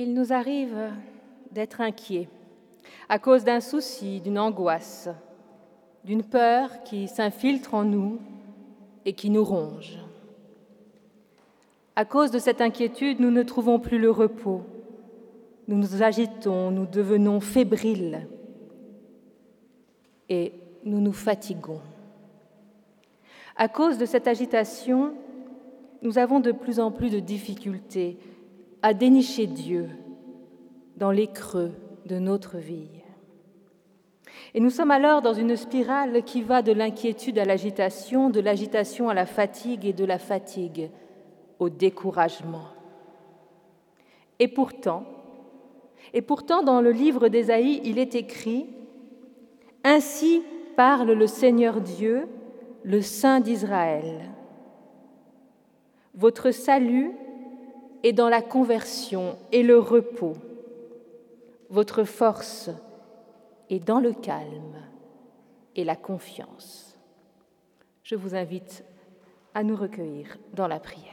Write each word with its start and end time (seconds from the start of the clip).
Il 0.00 0.14
nous 0.14 0.32
arrive 0.32 0.92
d'être 1.50 1.80
inquiets 1.80 2.28
à 3.08 3.18
cause 3.18 3.42
d'un 3.42 3.58
souci, 3.58 4.20
d'une 4.20 4.38
angoisse, 4.38 5.08
d'une 6.04 6.22
peur 6.22 6.84
qui 6.84 7.08
s'infiltre 7.08 7.74
en 7.74 7.82
nous 7.82 8.20
et 9.04 9.12
qui 9.12 9.28
nous 9.28 9.42
ronge. 9.42 9.98
À 11.96 12.04
cause 12.04 12.30
de 12.30 12.38
cette 12.38 12.60
inquiétude, 12.60 13.18
nous 13.18 13.32
ne 13.32 13.42
trouvons 13.42 13.80
plus 13.80 13.98
le 13.98 14.12
repos. 14.12 14.62
Nous 15.66 15.76
nous 15.76 16.00
agitons, 16.00 16.70
nous 16.70 16.86
devenons 16.86 17.40
fébriles 17.40 18.28
et 20.28 20.52
nous 20.84 21.00
nous 21.00 21.12
fatiguons. 21.12 21.82
À 23.56 23.66
cause 23.66 23.98
de 23.98 24.06
cette 24.06 24.28
agitation, 24.28 25.14
nous 26.02 26.18
avons 26.18 26.38
de 26.38 26.52
plus 26.52 26.78
en 26.78 26.92
plus 26.92 27.10
de 27.10 27.18
difficultés 27.18 28.16
à 28.82 28.94
dénicher 28.94 29.46
Dieu 29.46 29.88
dans 30.96 31.10
les 31.10 31.26
creux 31.26 31.72
de 32.06 32.18
notre 32.18 32.58
vie. 32.58 32.88
Et 34.54 34.60
nous 34.60 34.70
sommes 34.70 34.90
alors 34.90 35.22
dans 35.22 35.34
une 35.34 35.56
spirale 35.56 36.22
qui 36.22 36.42
va 36.42 36.62
de 36.62 36.72
l'inquiétude 36.72 37.38
à 37.38 37.44
l'agitation, 37.44 38.30
de 38.30 38.40
l'agitation 38.40 39.08
à 39.08 39.14
la 39.14 39.26
fatigue 39.26 39.84
et 39.84 39.92
de 39.92 40.04
la 40.04 40.18
fatigue 40.18 40.90
au 41.58 41.68
découragement. 41.68 42.68
Et 44.38 44.48
pourtant, 44.48 45.04
et 46.14 46.22
pourtant 46.22 46.62
dans 46.62 46.80
le 46.80 46.92
livre 46.92 47.28
d'Ésaïe, 47.28 47.80
il 47.84 47.98
est 47.98 48.14
écrit 48.14 48.66
Ainsi 49.84 50.42
parle 50.76 51.12
le 51.12 51.26
Seigneur 51.26 51.80
Dieu, 51.80 52.28
le 52.84 53.02
Saint 53.02 53.40
d'Israël. 53.40 54.30
Votre 56.14 56.50
salut 56.50 57.12
est 58.02 58.12
dans 58.12 58.28
la 58.28 58.42
conversion 58.42 59.36
et 59.52 59.62
le 59.62 59.78
repos. 59.78 60.36
Votre 61.70 62.04
force 62.04 62.70
est 63.70 63.80
dans 63.80 64.00
le 64.00 64.12
calme 64.12 64.76
et 65.76 65.84
la 65.84 65.96
confiance. 65.96 66.96
Je 68.02 68.14
vous 68.14 68.34
invite 68.34 68.84
à 69.54 69.62
nous 69.62 69.76
recueillir 69.76 70.38
dans 70.54 70.68
la 70.68 70.80
prière. 70.80 71.12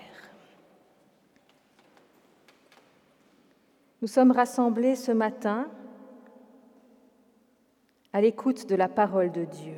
Nous 4.01 4.07
sommes 4.07 4.31
rassemblés 4.31 4.95
ce 4.95 5.11
matin 5.11 5.67
à 8.13 8.21
l'écoute 8.21 8.67
de 8.69 8.75
la 8.75 8.87
parole 8.87 9.31
de 9.31 9.43
Dieu. 9.45 9.75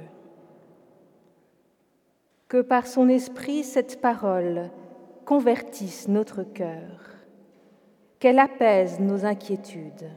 Que 2.48 2.62
par 2.62 2.86
son 2.86 3.10
esprit, 3.10 3.64
cette 3.64 4.00
parole 4.00 4.70
convertisse 5.28 6.08
notre 6.08 6.44
cœur, 6.44 7.02
qu'elle 8.18 8.40
apaise 8.40 9.02
nos 9.02 9.26
inquiétudes, 9.26 10.10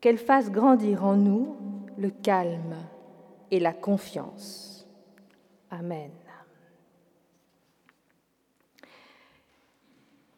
qu'elle 0.00 0.16
fasse 0.16 0.52
grandir 0.52 1.04
en 1.04 1.16
nous 1.16 1.56
le 1.96 2.10
calme 2.10 2.76
et 3.50 3.58
la 3.58 3.72
confiance. 3.72 4.86
Amen. 5.72 6.12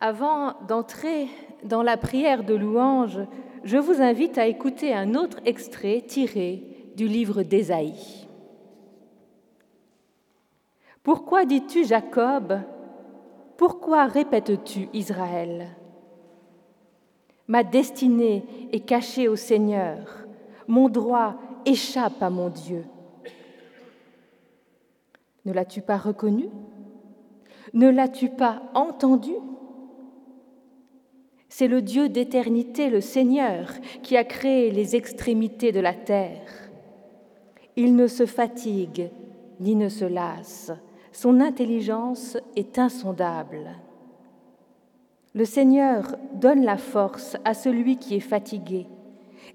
Avant 0.01 0.55
d'entrer 0.67 1.29
dans 1.63 1.83
la 1.83 1.99
prière 1.99 2.43
de 2.43 2.55
louange, 2.55 3.21
je 3.65 3.77
vous 3.77 4.01
invite 4.01 4.39
à 4.39 4.47
écouter 4.47 4.95
un 4.95 5.15
autre 5.15 5.41
extrait 5.45 6.01
tiré 6.07 6.65
du 6.97 7.07
livre 7.07 7.43
d'Ésaïe. 7.43 8.27
Pourquoi 11.03 11.45
dis-tu 11.45 11.85
Jacob 11.85 12.63
Pourquoi 13.61 14.07
répètes-tu 14.07 14.89
Israël? 14.95 15.69
Ma 17.47 17.63
destinée 17.63 18.43
est 18.73 18.81
cachée 18.81 19.29
au 19.29 19.37
Seigneur, 19.37 20.25
mon 20.67 20.89
droit 20.89 21.35
échappe 21.67 22.23
à 22.23 22.31
mon 22.31 22.49
Dieu. 22.49 22.87
Ne 25.45 25.53
l'as-tu 25.53 25.83
pas 25.83 25.99
reconnu? 25.99 26.49
Ne 27.75 27.91
l'as-tu 27.91 28.31
pas 28.31 28.63
entendu? 28.73 29.35
C'est 31.51 31.69
le 31.69 31.83
Dieu 31.83 32.09
d'éternité, 32.09 32.89
le 32.89 33.03
Seigneur, 33.03 33.75
qui 34.03 34.17
a 34.17 34.25
créé 34.25 34.71
les 34.71 34.97
extrémités 34.97 35.71
de 35.71 35.81
la 35.81 35.93
terre. 35.93 36.49
Il 37.77 37.95
ne 37.95 38.07
se 38.07 38.25
fatigue 38.25 39.11
ni 39.61 39.77
ne 39.77 39.91
se 39.91 40.07
lasse. 40.07 40.73
Son 41.13 41.41
intelligence 41.41 42.37
est 42.57 42.79
insondable. 42.79 43.71
Le 45.35 45.45
Seigneur 45.45 46.17
donne 46.35 46.65
la 46.65 46.77
force 46.77 47.37
à 47.45 47.55
celui 47.55 47.97
qui 47.97 48.17
est 48.17 48.21
fatigué 48.21 48.87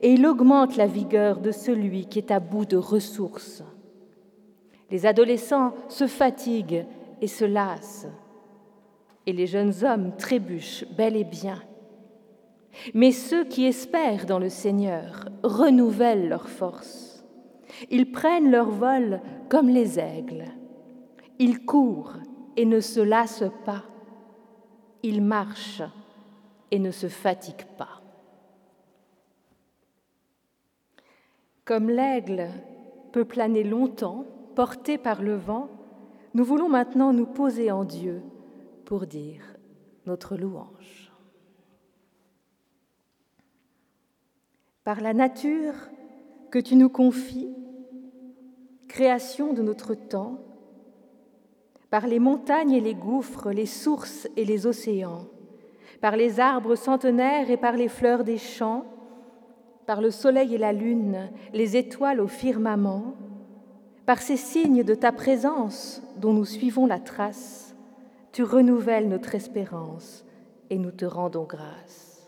et 0.02 0.14
il 0.14 0.26
augmente 0.26 0.76
la 0.76 0.88
vigueur 0.88 1.40
de 1.40 1.52
celui 1.52 2.06
qui 2.06 2.20
est 2.20 2.32
à 2.32 2.40
bout 2.40 2.66
de 2.66 2.78
ressources. 2.78 3.64
Les 4.92 5.06
adolescents 5.06 5.74
se 5.90 6.08
fatiguent 6.08 6.86
et 7.22 7.28
se 7.28 7.46
lassent, 7.46 8.08
et 9.26 9.34
les 9.34 9.48
jeunes 9.48 9.74
hommes 9.84 10.16
trébuchent 10.18 10.86
bel 10.96 11.16
et 11.16 11.24
bien. 11.24 11.62
Mais 12.94 13.12
ceux 13.12 13.46
qui 13.46 13.66
espèrent 13.66 14.26
dans 14.26 14.40
le 14.40 14.50
Seigneur 14.50 15.30
renouvellent 15.44 16.28
leur 16.28 16.50
force. 16.50 17.26
Ils 17.90 18.12
prennent 18.12 18.52
leur 18.52 18.70
vol 18.70 19.22
comme 19.50 19.70
les 19.70 20.00
aigles. 20.00 20.46
Ils 21.40 21.66
courent 21.66 22.14
et 22.56 22.66
ne 22.66 22.80
se 22.80 23.00
lassent 23.00 23.52
pas. 23.66 23.84
Ils 25.04 25.22
marchent 25.22 25.84
et 26.72 26.80
ne 26.80 26.92
se 26.92 27.08
fatiguent 27.08 27.68
pas. 27.78 28.02
Comme 31.64 31.90
l'aigle 31.90 32.50
peut 33.12 33.26
planer 33.26 33.64
longtemps, 33.64 34.26
porté 34.56 34.98
par 34.98 35.22
le 35.22 35.36
vent, 35.36 35.70
nous 36.34 36.44
voulons 36.44 36.70
maintenant 36.70 37.14
nous 37.14 37.26
poser 37.26 37.72
en 37.72 37.84
Dieu 37.84 38.22
pour 38.86 39.08
dire 39.08 39.42
notre 40.06 40.38
louange. 40.38 41.06
par 44.86 45.02
la 45.02 45.16
nature 45.16 45.74
que 46.52 46.60
tu 46.60 46.78
nous 46.78 46.90
confies, 46.90 47.50
création 48.88 49.52
de 49.52 49.64
notre 49.64 49.96
temps, 49.96 50.45
par 51.90 52.08
les 52.08 52.20
montagnes 52.20 52.74
et 52.74 52.82
les 52.82 52.96
gouffres, 52.96 53.52
les 53.52 53.66
sources 53.66 54.28
et 54.36 54.46
les 54.46 54.68
océans, 54.68 55.26
par 56.02 56.16
les 56.16 56.40
arbres 56.40 56.76
centenaires 56.76 57.50
et 57.50 57.58
par 57.58 57.74
les 57.74 57.88
fleurs 57.88 58.24
des 58.24 58.38
champs, 58.38 58.86
par 59.86 60.02
le 60.02 60.12
soleil 60.12 60.56
et 60.56 60.58
la 60.58 60.74
lune, 60.74 61.30
les 61.54 61.78
étoiles 61.78 62.20
au 62.20 62.28
firmament, 62.28 63.14
par 64.06 64.22
ces 64.22 64.38
signes 64.38 64.84
de 64.84 64.96
ta 64.96 65.12
présence 65.12 66.02
dont 66.18 66.34
nous 66.34 66.46
suivons 66.46 66.86
la 66.86 67.00
trace, 67.00 67.76
tu 68.32 68.44
renouvelles 68.44 69.08
notre 69.08 69.36
espérance 69.36 70.26
et 70.70 70.78
nous 70.78 70.92
te 70.92 71.06
rendons 71.06 71.46
grâce. 71.46 72.28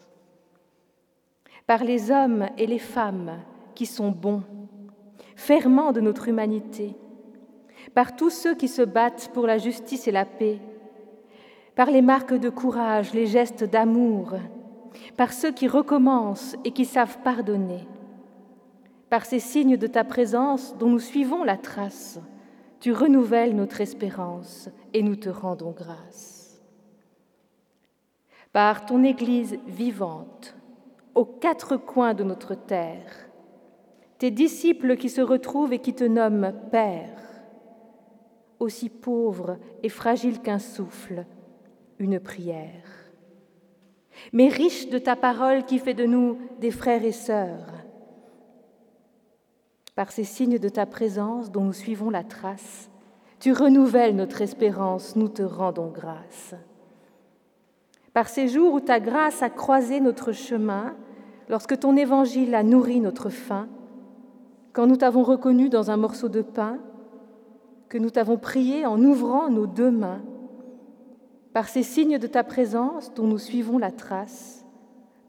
Par 1.66 1.84
les 1.84 2.12
hommes 2.12 2.48
et 2.58 2.66
les 2.66 2.80
femmes 2.80 3.40
qui 3.76 3.86
sont 3.86 4.12
bons, 4.12 4.44
ferments 5.36 5.92
de 5.92 6.02
notre 6.02 6.30
humanité, 6.30 6.96
par 7.98 8.16
tous 8.16 8.30
ceux 8.30 8.54
qui 8.54 8.68
se 8.68 8.84
battent 8.84 9.32
pour 9.34 9.48
la 9.48 9.58
justice 9.58 10.08
et 10.08 10.12
la 10.12 10.24
paix, 10.24 10.60
par 11.74 11.90
les 11.90 12.04
marques 12.04 12.36
de 12.36 12.50
courage, 12.50 13.12
les 13.16 13.26
gestes 13.26 13.64
d'amour, 13.64 14.36
par 15.18 15.34
ceux 15.34 15.52
qui 15.52 15.68
recommencent 15.68 16.56
et 16.64 16.70
qui 16.70 16.86
savent 16.86 17.18
pardonner, 17.24 17.88
par 19.10 19.26
ces 19.26 19.40
signes 19.40 19.78
de 19.78 19.88
ta 19.88 20.04
présence 20.04 20.78
dont 20.78 20.90
nous 20.90 21.00
suivons 21.00 21.44
la 21.44 21.58
trace, 21.58 22.20
tu 22.80 22.92
renouvelles 22.92 23.56
notre 23.56 23.82
espérance 23.82 24.70
et 24.94 25.02
nous 25.02 25.16
te 25.16 25.30
rendons 25.30 25.72
grâce. 25.72 26.62
Par 28.54 28.86
ton 28.86 29.04
Église 29.04 29.58
vivante, 29.66 30.56
aux 31.16 31.26
quatre 31.26 31.78
coins 31.78 32.14
de 32.14 32.24
notre 32.24 32.54
terre, 32.54 33.28
tes 34.20 34.30
disciples 34.30 34.98
qui 34.98 35.10
se 35.10 35.22
retrouvent 35.22 35.74
et 35.74 35.80
qui 35.80 35.96
te 35.96 36.04
nomment 36.04 36.54
Père, 36.72 37.27
aussi 38.60 38.90
pauvre 38.90 39.58
et 39.84 39.90
fragile 39.90 40.42
qu'un 40.42 40.60
souffle, 40.60 41.26
une 42.00 42.20
prière, 42.20 43.08
mais 44.34 44.48
riche 44.48 44.90
de 44.90 44.98
ta 44.98 45.16
parole 45.16 45.66
qui 45.66 45.80
fait 45.80 45.94
de 45.94 46.06
nous 46.06 46.38
des 46.60 46.72
frères 46.72 47.04
et 47.04 47.12
sœurs. 47.12 47.74
Par 49.96 50.12
ces 50.12 50.24
signes 50.24 50.60
de 50.60 50.70
ta 50.70 50.86
présence 50.86 51.52
dont 51.52 51.64
nous 51.64 51.74
suivons 51.74 52.10
la 52.10 52.24
trace, 52.24 52.90
tu 53.40 53.52
renouvelles 53.52 54.16
notre 54.16 54.42
espérance, 54.42 55.16
nous 55.16 55.30
te 55.30 55.44
rendons 55.44 55.90
grâce. 55.90 56.56
Par 58.14 58.30
ces 58.30 58.48
jours 58.48 58.74
où 58.74 58.80
ta 58.80 59.00
grâce 59.00 59.44
a 59.44 59.50
croisé 59.50 60.00
notre 60.00 60.32
chemin, 60.32 60.96
lorsque 61.50 61.80
ton 61.80 61.96
évangile 61.96 62.56
a 62.56 62.64
nourri 62.64 63.00
notre 63.00 63.30
faim, 63.30 63.68
quand 64.74 64.88
nous 64.88 64.98
t'avons 64.98 65.24
reconnu 65.24 65.70
dans 65.70 65.92
un 65.92 65.98
morceau 65.98 66.30
de 66.30 66.42
pain, 66.42 66.80
que 67.90 67.98
nous 67.98 68.10
t'avons 68.10 68.38
prié 68.38 68.86
en 68.86 69.04
ouvrant 69.04 69.50
nos 69.50 69.68
deux 69.68 69.92
mains, 69.92 70.22
par 71.54 71.68
ces 71.70 71.84
signes 71.84 72.20
de 72.20 72.28
ta 72.28 72.44
présence 72.44 73.14
dont 73.14 73.26
nous 73.26 73.40
suivons 73.40 73.78
la 73.78 73.92
trace, 73.92 74.66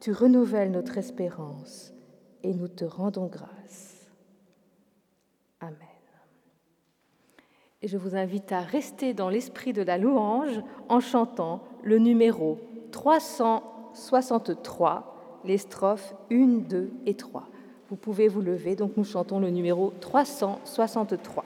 tu 0.01 0.13
renouvelles 0.13 0.71
notre 0.71 0.99
espérance 0.99 1.93
et 2.43 2.53
nous 2.53 2.69
te 2.69 2.85
rendons 2.85 3.27
grâce. 3.27 4.11
Amen. 5.61 5.79
Et 7.81 7.89
je 7.89 7.97
vous 7.97 8.17
invite 8.17 8.53
à 8.53 8.61
rester 8.61 9.15
dans 9.15 9.31
l'esprit 9.31 9.73
de 9.73 9.83
la 9.83 9.99
louange 9.99 10.61
en 10.89 11.01
chantant 11.01 11.63
le 11.83 11.99
numéro 11.99 12.61
363, 12.91 15.41
les 15.45 15.59
strophes 15.59 16.15
1, 16.31 16.61
2 16.69 16.93
et 17.07 17.15
3. 17.15 17.49
Vous 17.89 17.97
pouvez 17.97 18.29
vous 18.29 18.43
lever, 18.43 18.77
donc 18.77 18.97
nous 18.97 19.05
chantons 19.05 19.41
le 19.41 19.51
numéro 19.51 19.93
363. 20.01 21.45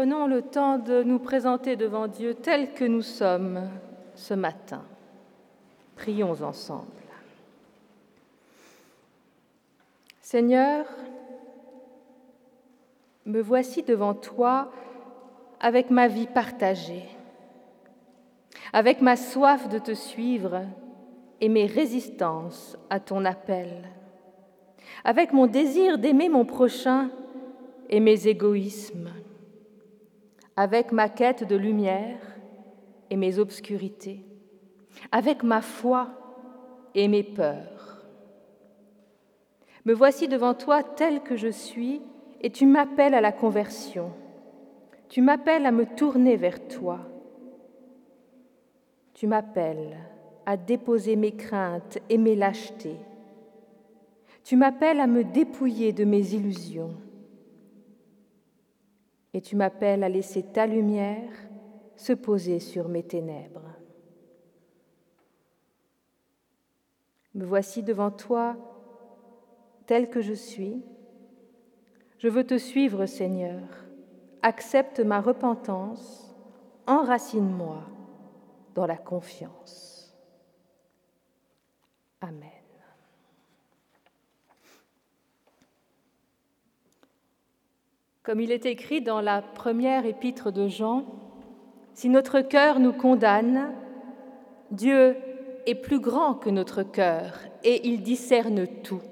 Prenons 0.00 0.26
le 0.26 0.40
temps 0.40 0.78
de 0.78 1.02
nous 1.02 1.18
présenter 1.18 1.76
devant 1.76 2.08
Dieu 2.08 2.32
tel 2.32 2.72
que 2.72 2.86
nous 2.86 3.02
sommes 3.02 3.68
ce 4.14 4.32
matin. 4.32 4.82
Prions 5.94 6.40
ensemble. 6.40 6.86
Seigneur, 10.22 10.86
me 13.26 13.42
voici 13.42 13.82
devant 13.82 14.14
toi 14.14 14.72
avec 15.60 15.90
ma 15.90 16.08
vie 16.08 16.28
partagée, 16.28 17.04
avec 18.72 19.02
ma 19.02 19.16
soif 19.16 19.68
de 19.68 19.78
te 19.78 19.92
suivre 19.92 20.62
et 21.42 21.50
mes 21.50 21.66
résistances 21.66 22.78
à 22.88 23.00
ton 23.00 23.26
appel, 23.26 23.86
avec 25.04 25.34
mon 25.34 25.46
désir 25.46 25.98
d'aimer 25.98 26.30
mon 26.30 26.46
prochain 26.46 27.10
et 27.90 28.00
mes 28.00 28.28
égoïsmes 28.28 29.10
avec 30.56 30.92
ma 30.92 31.08
quête 31.08 31.44
de 31.44 31.56
lumière 31.56 32.20
et 33.10 33.16
mes 33.16 33.38
obscurités, 33.38 34.24
avec 35.12 35.42
ma 35.42 35.62
foi 35.62 36.10
et 36.94 37.08
mes 37.08 37.22
peurs. 37.22 38.04
Me 39.84 39.94
voici 39.94 40.28
devant 40.28 40.54
toi 40.54 40.82
tel 40.82 41.22
que 41.22 41.36
je 41.36 41.48
suis 41.48 42.02
et 42.40 42.50
tu 42.50 42.66
m'appelles 42.66 43.14
à 43.14 43.20
la 43.20 43.32
conversion. 43.32 44.12
Tu 45.08 45.22
m'appelles 45.22 45.66
à 45.66 45.72
me 45.72 45.86
tourner 45.86 46.36
vers 46.36 46.68
toi. 46.68 47.00
Tu 49.14 49.26
m'appelles 49.26 49.96
à 50.46 50.56
déposer 50.56 51.16
mes 51.16 51.32
craintes 51.32 51.98
et 52.08 52.18
mes 52.18 52.36
lâchetés. 52.36 52.96
Tu 54.44 54.56
m'appelles 54.56 55.00
à 55.00 55.06
me 55.06 55.24
dépouiller 55.24 55.92
de 55.92 56.04
mes 56.04 56.34
illusions 56.34 56.94
et 59.32 59.40
tu 59.40 59.56
m'appelles 59.56 60.02
à 60.02 60.08
laisser 60.08 60.42
ta 60.42 60.66
lumière 60.66 61.30
se 61.96 62.12
poser 62.12 62.60
sur 62.60 62.88
mes 62.88 63.02
ténèbres. 63.02 63.70
Me 67.34 67.44
voici 67.44 67.82
devant 67.82 68.10
toi 68.10 68.56
tel 69.86 70.10
que 70.10 70.20
je 70.20 70.32
suis. 70.32 70.82
Je 72.18 72.28
veux 72.28 72.44
te 72.44 72.58
suivre, 72.58 73.06
Seigneur. 73.06 73.60
Accepte 74.42 75.00
ma 75.00 75.20
repentance, 75.20 76.34
enracine-moi 76.86 77.82
dans 78.74 78.86
la 78.86 78.96
confiance. 78.96 80.16
Amen. 82.20 82.59
Comme 88.22 88.40
il 88.40 88.52
est 88.52 88.66
écrit 88.66 89.00
dans 89.00 89.20
la 89.20 89.40
première 89.40 90.04
épître 90.04 90.52
de 90.52 90.68
Jean, 90.68 91.06
si 91.94 92.08
notre 92.10 92.42
cœur 92.42 92.78
nous 92.78 92.92
condamne, 92.92 93.72
Dieu 94.70 95.16
est 95.66 95.74
plus 95.74 96.00
grand 96.00 96.34
que 96.34 96.50
notre 96.50 96.82
cœur 96.82 97.38
et 97.64 97.88
il 97.88 98.02
discerne 98.02 98.66
tout. 98.82 99.02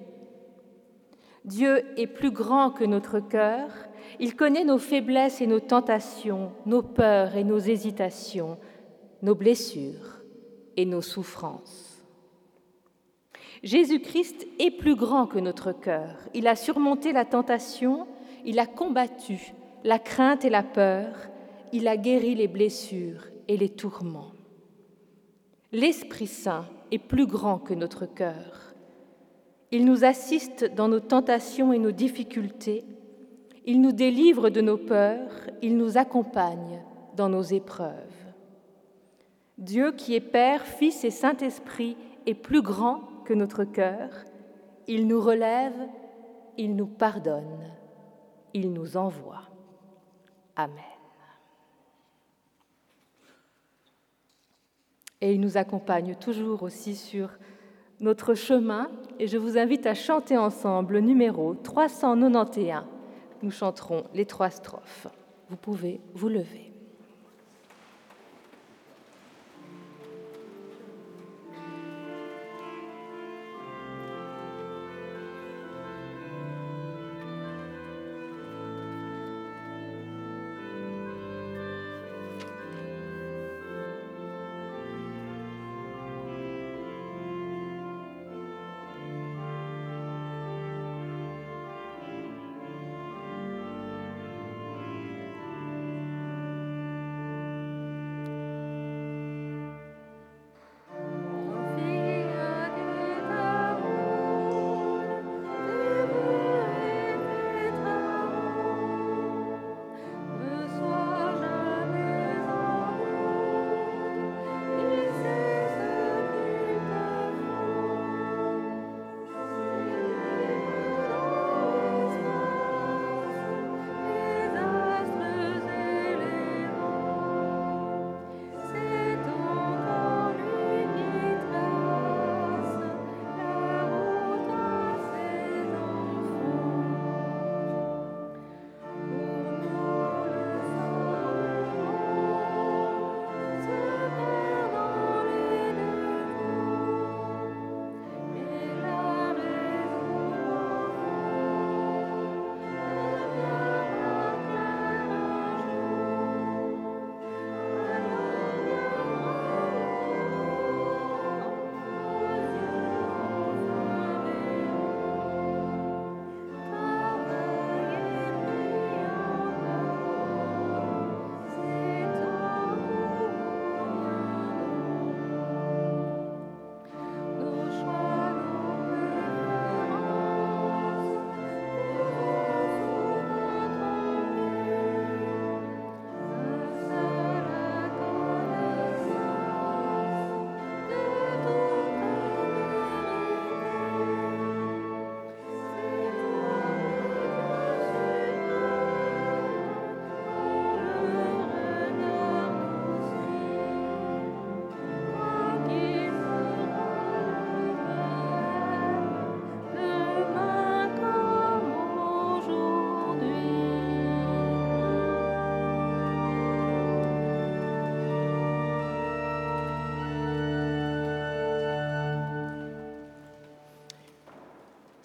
Dieu 1.44 1.82
est 1.96 2.06
plus 2.06 2.30
grand 2.30 2.70
que 2.70 2.84
notre 2.84 3.20
cœur, 3.20 3.70
il 4.20 4.36
connaît 4.36 4.64
nos 4.64 4.78
faiblesses 4.78 5.40
et 5.40 5.46
nos 5.46 5.60
tentations, 5.60 6.52
nos 6.66 6.82
peurs 6.82 7.36
et 7.36 7.44
nos 7.44 7.58
hésitations, 7.58 8.58
nos 9.22 9.34
blessures 9.34 10.22
et 10.76 10.84
nos 10.84 11.02
souffrances. 11.02 12.04
Jésus-Christ 13.62 14.46
est 14.58 14.70
plus 14.70 14.94
grand 14.94 15.26
que 15.26 15.38
notre 15.38 15.72
cœur. 15.72 16.16
Il 16.34 16.46
a 16.46 16.54
surmonté 16.54 17.12
la 17.12 17.24
tentation, 17.24 18.06
il 18.44 18.58
a 18.58 18.66
combattu 18.66 19.52
la 19.84 19.98
crainte 19.98 20.44
et 20.44 20.50
la 20.50 20.62
peur, 20.62 21.14
il 21.72 21.88
a 21.88 21.96
guéri 21.96 22.34
les 22.34 22.48
blessures 22.48 23.24
et 23.46 23.56
les 23.56 23.68
tourments. 23.68 24.32
L'Esprit 25.72 26.26
Saint 26.26 26.66
est 26.90 26.98
plus 26.98 27.26
grand 27.26 27.58
que 27.58 27.74
notre 27.74 28.06
cœur. 28.06 28.74
Il 29.70 29.84
nous 29.84 30.04
assiste 30.04 30.64
dans 30.74 30.88
nos 30.88 31.00
tentations 31.00 31.72
et 31.72 31.78
nos 31.78 31.90
difficultés, 31.90 32.84
il 33.66 33.82
nous 33.82 33.92
délivre 33.92 34.48
de 34.48 34.62
nos 34.62 34.78
peurs, 34.78 35.30
il 35.60 35.76
nous 35.76 35.98
accompagne 35.98 36.82
dans 37.16 37.28
nos 37.28 37.42
épreuves. 37.42 37.92
Dieu 39.58 39.92
qui 39.92 40.14
est 40.14 40.20
Père, 40.20 40.64
Fils 40.64 41.04
et 41.04 41.10
Saint-Esprit 41.10 41.96
est 42.26 42.34
plus 42.34 42.62
grand 42.62 43.02
que 43.26 43.34
notre 43.34 43.64
cœur, 43.64 44.08
il 44.86 45.06
nous 45.06 45.20
relève, 45.20 45.74
il 46.56 46.76
nous 46.76 46.86
pardonne, 46.86 47.70
il 48.58 48.72
nous 48.72 48.96
envoie. 48.96 49.42
Amen. 50.56 50.74
Et 55.20 55.32
il 55.32 55.40
nous 55.40 55.56
accompagne 55.56 56.14
toujours 56.14 56.62
aussi 56.62 56.94
sur 56.94 57.30
notre 58.00 58.34
chemin 58.34 58.90
et 59.18 59.26
je 59.26 59.36
vous 59.36 59.58
invite 59.58 59.86
à 59.86 59.94
chanter 59.94 60.36
ensemble 60.36 60.94
le 60.94 61.00
numéro 61.00 61.54
391. 61.54 62.84
Nous 63.42 63.50
chanterons 63.50 64.04
les 64.14 64.26
trois 64.26 64.50
strophes. 64.50 65.08
Vous 65.48 65.56
pouvez 65.56 66.00
vous 66.14 66.28
lever. 66.28 66.67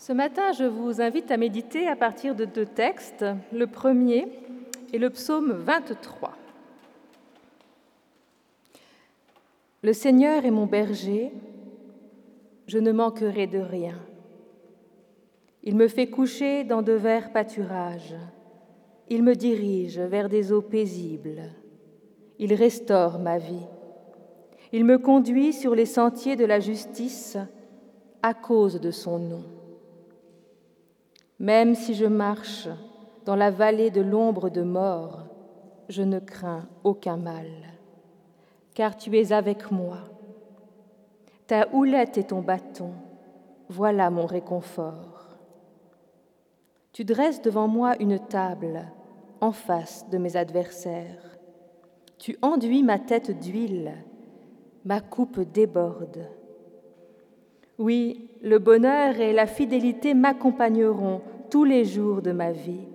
Ce 0.06 0.12
matin, 0.12 0.52
je 0.52 0.66
vous 0.66 1.00
invite 1.00 1.32
à 1.32 1.38
méditer 1.38 1.88
à 1.88 1.96
partir 1.96 2.36
de 2.36 2.44
deux 2.44 2.66
textes. 2.66 3.24
Le 3.54 3.68
premier 3.68 4.28
est 4.94 4.98
le 4.98 5.10
psaume 5.10 5.54
23. 5.54 6.36
Le 9.82 9.94
Seigneur 9.94 10.44
est 10.44 10.52
mon 10.52 10.66
berger, 10.66 11.32
je 12.68 12.80
ne 12.80 12.92
manquerai 12.92 13.48
de 13.48 13.60
rien. 13.60 13.98
Il 15.64 15.78
me 15.78 15.88
fait 15.88 16.08
coucher 16.08 16.66
dans 16.66 16.82
de 16.82 16.92
verts 16.92 17.32
pâturages, 17.32 18.18
il 19.10 19.24
me 19.24 19.36
dirige 19.36 20.02
vers 20.02 20.28
des 20.28 20.52
eaux 20.52 20.62
paisibles, 20.62 21.44
il 22.40 22.54
restaure 22.54 23.20
ma 23.20 23.38
vie, 23.38 23.68
il 24.74 24.84
me 24.84 24.98
conduit 24.98 25.54
sur 25.54 25.74
les 25.74 25.86
sentiers 25.86 26.36
de 26.36 26.44
la 26.44 26.60
justice 26.60 27.38
à 28.22 28.34
cause 28.34 28.82
de 28.82 28.92
son 28.92 29.18
nom. 29.18 29.63
Même 31.44 31.76
si 31.76 31.94
je 31.94 32.06
marche 32.06 32.70
dans 33.26 33.36
la 33.36 33.52
vallée 33.52 33.92
de 33.92 34.00
l'ombre 34.00 34.50
de 34.50 34.62
mort, 34.62 35.26
je 35.90 36.02
ne 36.02 36.20
crains 36.20 36.70
aucun 36.86 37.18
mal, 37.18 37.50
car 38.74 38.96
tu 38.96 39.14
es 39.18 39.34
avec 39.34 39.70
moi. 39.70 39.98
Ta 41.46 41.68
houlette 41.74 42.18
et 42.18 42.24
ton 42.24 42.40
bâton, 42.40 42.92
voilà 43.68 44.10
mon 44.10 44.26
réconfort. 44.26 45.38
Tu 46.94 47.04
dresses 47.04 47.42
devant 47.42 47.68
moi 47.68 47.98
une 48.00 48.20
table 48.20 48.86
en 49.42 49.52
face 49.52 50.10
de 50.10 50.18
mes 50.18 50.38
adversaires. 50.38 51.38
Tu 52.20 52.38
enduis 52.42 52.84
ma 52.84 53.00
tête 53.00 53.38
d'huile, 53.38 53.92
ma 54.86 55.02
coupe 55.02 55.42
déborde. 55.42 56.26
Oui, 57.78 58.30
le 58.42 58.60
bonheur 58.60 59.20
et 59.20 59.34
la 59.34 59.46
fidélité 59.46 60.14
m'accompagneront 60.14 61.20
tous 61.54 61.66
les 61.66 61.86
jours 61.86 62.24
de 62.24 62.32
ma 62.32 62.52
vie, 62.52 62.88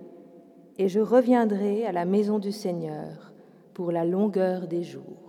et 0.77 0.89
je 0.89 0.99
reviendrai 0.99 1.85
à 1.85 1.93
la 1.93 2.03
maison 2.03 2.39
du 2.39 2.51
Seigneur 2.51 3.31
pour 3.73 3.89
la 3.89 4.03
longueur 4.03 4.67
des 4.67 4.83
jours. 4.83 5.28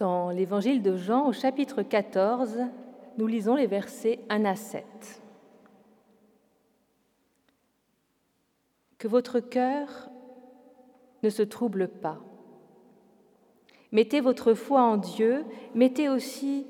Dans 0.00 0.30
l'évangile 0.30 0.80
de 0.80 0.96
Jean 0.96 1.26
au 1.26 1.32
chapitre 1.34 1.82
14, 1.82 2.56
nous 3.18 3.26
lisons 3.26 3.54
les 3.54 3.66
versets 3.66 4.20
1 4.30 4.46
à 4.46 4.56
7. 4.56 4.82
Que 8.96 9.06
votre 9.06 9.40
cœur 9.40 10.08
ne 11.22 11.28
se 11.28 11.42
trouble 11.42 11.86
pas. 11.86 12.18
Mettez 13.92 14.22
votre 14.22 14.54
foi 14.54 14.80
en 14.80 14.96
Dieu, 14.96 15.44
mettez 15.74 16.08
aussi 16.08 16.66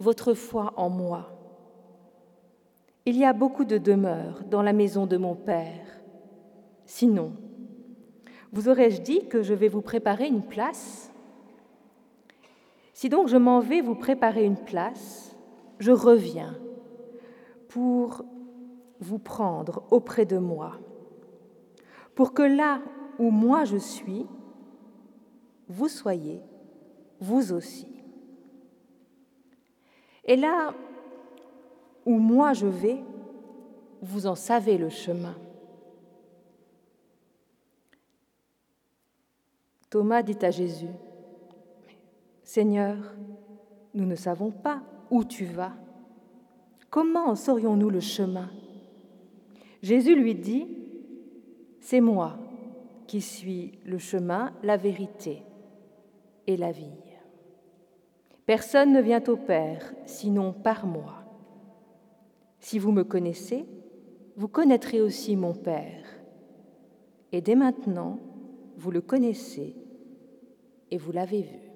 votre 0.00 0.34
foi 0.34 0.72
en 0.76 0.90
moi. 0.90 1.30
Il 3.06 3.16
y 3.16 3.24
a 3.24 3.34
beaucoup 3.34 3.64
de 3.64 3.78
demeures 3.78 4.42
dans 4.50 4.62
la 4.62 4.72
maison 4.72 5.06
de 5.06 5.16
mon 5.16 5.36
Père. 5.36 5.86
Sinon, 6.86 7.34
vous 8.50 8.68
aurais-je 8.68 9.00
dit 9.00 9.28
que 9.28 9.44
je 9.44 9.54
vais 9.54 9.68
vous 9.68 9.80
préparer 9.80 10.26
une 10.26 10.42
place 10.42 11.11
Si 13.02 13.08
donc 13.08 13.26
je 13.26 13.36
m'en 13.36 13.58
vais 13.58 13.80
vous 13.80 13.96
préparer 13.96 14.44
une 14.44 14.56
place, 14.56 15.36
je 15.80 15.90
reviens 15.90 16.56
pour 17.66 18.24
vous 19.00 19.18
prendre 19.18 19.82
auprès 19.90 20.24
de 20.24 20.38
moi, 20.38 20.78
pour 22.14 22.32
que 22.32 22.44
là 22.44 22.80
où 23.18 23.32
moi 23.32 23.64
je 23.64 23.76
suis, 23.76 24.24
vous 25.66 25.88
soyez, 25.88 26.42
vous 27.18 27.52
aussi. 27.52 27.88
Et 30.24 30.36
là 30.36 30.72
où 32.06 32.18
moi 32.18 32.52
je 32.52 32.68
vais, 32.68 33.02
vous 34.00 34.28
en 34.28 34.36
savez 34.36 34.78
le 34.78 34.90
chemin. 34.90 35.34
Thomas 39.90 40.22
dit 40.22 40.38
à 40.42 40.52
Jésus, 40.52 40.94
Seigneur, 42.54 42.98
nous 43.94 44.04
ne 44.04 44.14
savons 44.14 44.50
pas 44.50 44.82
où 45.10 45.24
tu 45.24 45.46
vas. 45.46 45.72
Comment 46.90 47.34
saurions-nous 47.34 47.88
le 47.88 48.00
chemin? 48.00 48.50
Jésus 49.80 50.14
lui 50.14 50.34
dit, 50.34 50.66
C'est 51.80 52.02
moi 52.02 52.36
qui 53.06 53.22
suis 53.22 53.78
le 53.86 53.96
chemin, 53.96 54.52
la 54.62 54.76
vérité 54.76 55.44
et 56.46 56.58
la 56.58 56.72
vie. 56.72 57.00
Personne 58.44 58.92
ne 58.92 59.00
vient 59.00 59.24
au 59.28 59.36
Père 59.36 59.94
sinon 60.04 60.52
par 60.52 60.86
moi. 60.86 61.24
Si 62.60 62.78
vous 62.78 62.92
me 62.92 63.04
connaissez, 63.04 63.64
vous 64.36 64.48
connaîtrez 64.48 65.00
aussi 65.00 65.36
mon 65.36 65.54
Père. 65.54 66.04
Et 67.32 67.40
dès 67.40 67.54
maintenant, 67.54 68.18
vous 68.76 68.90
le 68.90 69.00
connaissez 69.00 69.74
et 70.90 70.98
vous 70.98 71.12
l'avez 71.12 71.40
vu. 71.40 71.71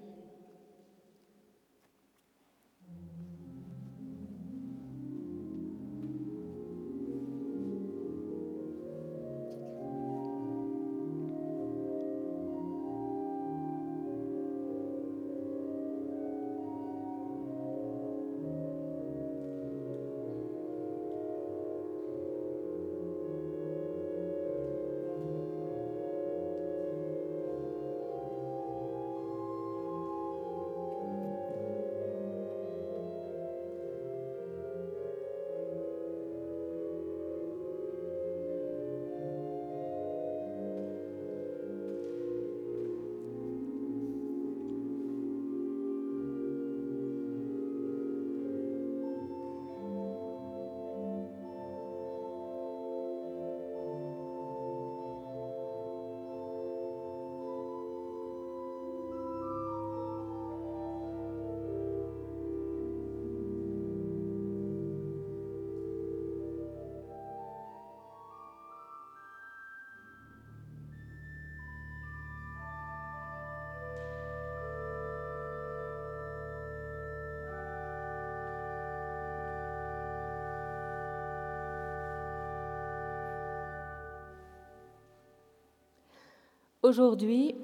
Aujourd'hui, 86.86 87.56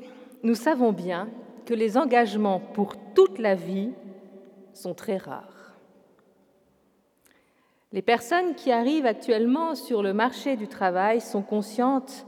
nous 0.43 0.57
savons 0.57 0.91
bien 0.91 1.29
que 1.65 1.75
les 1.75 1.97
engagements 1.97 2.59
pour 2.59 2.97
toute 3.15 3.39
la 3.39 3.55
vie 3.55 3.91
sont 4.75 4.95
très 4.95 5.17
rares. 5.17 5.77
Les 7.93 8.03
personnes 8.03 8.57
qui 8.57 8.73
arrivent 8.73 9.07
actuellement 9.07 9.77
sur 9.77 10.03
le 10.03 10.13
marché 10.13 10.57
du 10.57 10.67
travail 10.67 11.21
sont 11.21 11.43
conscientes 11.43 12.27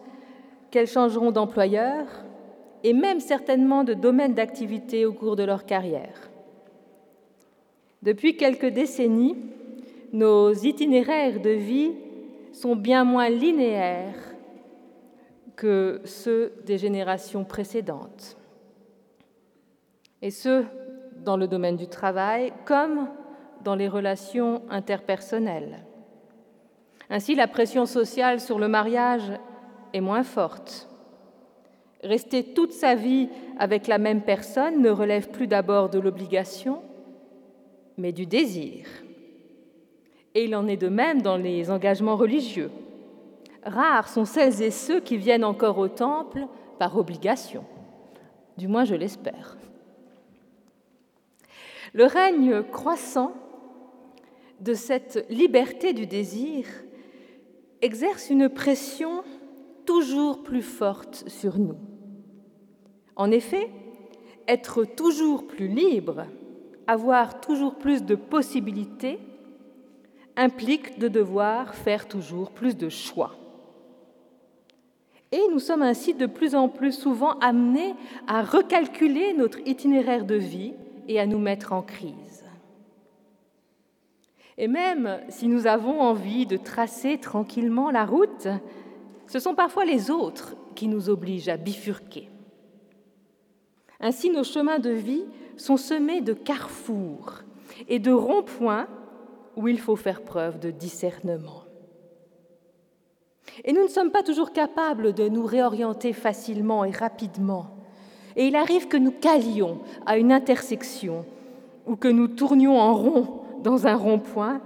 qu'elles 0.71 0.87
changeront 0.87 1.33
d'employeur 1.33 2.07
et 2.85 2.93
même 2.93 3.19
certainement 3.19 3.83
de 3.83 3.95
domaine 3.95 4.35
d'activité 4.35 5.05
au 5.05 5.13
cours 5.13 5.35
de 5.35 5.43
leur 5.43 5.67
carrière. 5.67 6.31
Depuis 8.03 8.37
quelques 8.37 8.71
décennies, 8.71 9.35
nos 10.13 10.53
itinéraires 10.53 11.41
de 11.41 11.51
vie 11.51 11.91
sont 12.53 12.77
bien 12.77 13.03
moins 13.03 13.31
linéaires 13.31 14.34
que 15.57 16.01
ceux 16.05 16.53
des 16.65 16.79
générations 16.79 17.45
précédentes. 17.45 18.37
Et 20.23 20.31
ce, 20.31 20.65
dans 21.25 21.37
le 21.37 21.49
domaine 21.49 21.77
du 21.77 21.89
travail 21.89 22.53
comme 22.65 23.09
dans 23.63 23.75
les 23.75 23.89
relations 23.89 24.63
interpersonnelles. 24.71 25.85
Ainsi, 27.11 27.35
la 27.35 27.49
pression 27.49 27.87
sociale 27.87 28.41
sur 28.41 28.59
le 28.59 28.69
mariage 28.69 29.33
est 29.93 30.01
moins 30.01 30.23
forte. 30.23 30.89
Rester 32.03 32.43
toute 32.43 32.73
sa 32.73 32.95
vie 32.95 33.29
avec 33.59 33.87
la 33.87 33.99
même 33.99 34.23
personne 34.23 34.83
ne 34.83 34.91
relève 34.91 35.31
plus 35.31 35.47
d'abord 35.47 35.89
de 35.89 35.99
l'obligation, 35.99 36.83
mais 37.97 38.13
du 38.13 38.27
désir. 38.27 38.87
Et 40.35 40.45
il 40.45 40.55
en 40.55 40.67
est 40.67 40.77
de 40.77 40.89
même 40.89 41.23
dans 41.23 41.37
les 41.37 41.71
engagements 41.71 42.17
religieux. 42.17 42.71
Rares 43.65 44.09
sont 44.09 44.25
celles 44.25 44.63
et 44.63 44.71
ceux 44.71 45.01
qui 45.01 45.17
viennent 45.17 45.45
encore 45.45 45.79
au 45.79 45.89
temple 45.89 46.47
par 46.79 46.97
obligation. 46.97 47.65
Du 48.57 48.69
moins, 48.69 48.85
je 48.85 48.95
l'espère. 48.95 49.57
Le 51.93 52.05
règne 52.05 52.63
croissant 52.63 53.33
de 54.61 54.75
cette 54.75 55.27
liberté 55.31 55.93
du 55.93 56.07
désir 56.07 56.67
exerce 57.83 58.31
une 58.31 58.49
pression 58.49 59.23
toujours 59.87 60.43
plus 60.43 60.63
forte 60.63 61.25
sur 61.29 61.59
nous. 61.59 61.77
En 63.17 63.31
effet, 63.31 63.71
être 64.49 64.85
toujours 64.85 65.47
plus 65.47 65.69
libre, 65.69 66.27
avoir 66.87 67.41
toujours 67.41 67.77
plus 67.77 68.03
de 68.03 68.15
possibilités, 68.15 69.19
implique 70.37 70.99
de 70.99 71.09
devoir 71.09 71.75
faire 71.75 72.09
toujours 72.09 72.51
plus 72.51 72.77
de 72.77 72.89
choix. 72.89 73.37
Et 75.35 75.49
nous 75.51 75.59
sommes 75.59 75.83
ainsi 75.83 76.15
de 76.15 76.27
plus 76.27 76.55
en 76.55 76.69
plus 76.69 76.93
souvent 76.93 77.33
amenés 77.41 77.97
à 78.29 78.45
recalculer 78.45 79.35
notre 79.35 79.59
itinéraire 79.67 80.25
de 80.25 80.37
vie 80.37 80.75
et 81.09 81.19
à 81.19 81.27
nous 81.27 81.41
mettre 81.41 81.73
en 81.73 81.83
crise. 81.83 82.45
Et 84.57 84.69
même 84.69 85.19
si 85.31 85.49
nous 85.49 85.67
avons 85.67 86.01
envie 86.01 86.47
de 86.47 86.57
tracer 86.57 87.19
tranquillement 87.19 87.91
la 87.91 88.05
route, 88.05 88.47
ce 89.27 89.41
sont 89.41 89.57
parfois 89.57 89.85
les 89.85 90.09
autres 90.09 90.55
qui 90.77 90.87
nous 90.87 91.11
obligent 91.11 91.49
à 91.49 91.57
bifurquer. 91.57 92.31
Ainsi, 93.99 94.31
nos 94.31 94.45
chemins 94.45 94.79
de 94.79 94.91
vie 94.91 95.25
sont 95.57 95.77
semés 95.77 96.21
de 96.21 96.33
carrefours 96.33 97.43
et 97.89 97.99
de 97.99 98.13
ronds-points 98.13 98.87
où 99.57 99.67
il 99.67 99.81
faut 99.81 99.97
faire 99.97 100.23
preuve 100.23 100.61
de 100.61 100.71
discernement. 100.71 101.64
Et 103.65 103.73
nous 103.73 103.83
ne 103.83 103.89
sommes 103.89 104.11
pas 104.11 104.23
toujours 104.23 104.53
capables 104.53 105.13
de 105.13 105.29
nous 105.29 105.45
réorienter 105.47 106.13
facilement 106.13 106.85
et 106.85 106.91
rapidement. 106.91 107.67
Et 108.37 108.47
il 108.47 108.57
arrive 108.57 108.89
que 108.89 108.97
nous 108.97 109.13
calions 109.13 109.81
à 110.07 110.19
une 110.19 110.33
intersection 110.33 111.25
ou 111.87 111.97
que 111.97 112.09
nous 112.09 112.29
tournions 112.29 112.79
en 112.81 112.95
rond 112.95 113.41
dans 113.63 113.87
un 113.87 113.95
rond-point, 113.95 114.61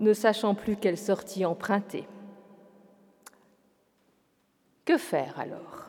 ne 0.00 0.12
sachant 0.12 0.54
plus 0.54 0.76
quelle 0.76 0.98
sortie 0.98 1.44
emprunter. 1.44 2.06
Que 4.84 4.98
faire 4.98 5.38
alors? 5.38 5.86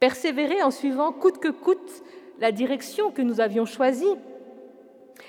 Persévérer 0.00 0.62
en 0.62 0.70
suivant 0.70 1.12
coûte 1.12 1.38
que 1.38 1.48
coûte 1.48 2.02
la 2.40 2.52
direction 2.52 3.10
que 3.10 3.22
nous 3.22 3.40
avions 3.40 3.66
choisie 3.66 4.14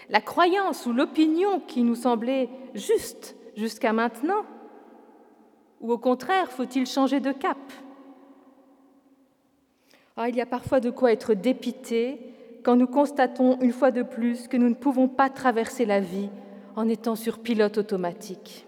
La 0.09 0.21
croyance 0.21 0.85
ou 0.85 0.93
l'opinion 0.93 1.59
qui 1.59 1.83
nous 1.83 1.95
semblait 1.95 2.49
juste 2.75 3.35
jusqu'à 3.55 3.93
maintenant 3.93 4.45
Ou 5.81 5.91
au 5.91 5.97
contraire, 5.97 6.51
faut-il 6.51 6.85
changer 6.85 7.19
de 7.19 7.31
cap? 7.31 7.57
Ah, 10.17 10.29
Il 10.29 10.35
y 10.35 10.41
a 10.41 10.45
parfois 10.45 10.79
de 10.79 10.89
quoi 10.89 11.11
être 11.11 11.33
dépité 11.33 12.19
quand 12.63 12.75
nous 12.75 12.87
constatons 12.87 13.57
une 13.61 13.71
fois 13.71 13.91
de 13.91 14.03
plus 14.03 14.47
que 14.47 14.57
nous 14.57 14.69
ne 14.69 14.73
pouvons 14.75 15.07
pas 15.07 15.29
traverser 15.29 15.85
la 15.85 16.01
vie 16.01 16.29
en 16.75 16.89
étant 16.89 17.15
sur 17.15 17.39
pilote 17.39 17.77
automatique. 17.77 18.67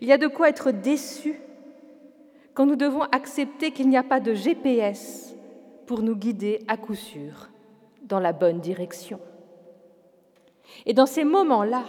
Il 0.00 0.08
y 0.08 0.12
a 0.12 0.18
de 0.18 0.26
quoi 0.26 0.48
être 0.48 0.70
déçu 0.70 1.40
quand 2.54 2.66
nous 2.66 2.76
devons 2.76 3.02
accepter 3.12 3.70
qu'il 3.70 3.88
n'y 3.88 3.96
a 3.96 4.02
pas 4.02 4.20
de 4.20 4.34
GPS 4.34 5.34
pour 5.86 6.02
nous 6.02 6.16
guider 6.16 6.60
à 6.68 6.76
coup 6.76 6.94
sûr 6.94 7.48
dans 8.02 8.20
la 8.20 8.32
bonne 8.32 8.60
direction. 8.60 9.20
Et 10.84 10.92
dans 10.92 11.06
ces 11.06 11.24
moments-là, 11.24 11.84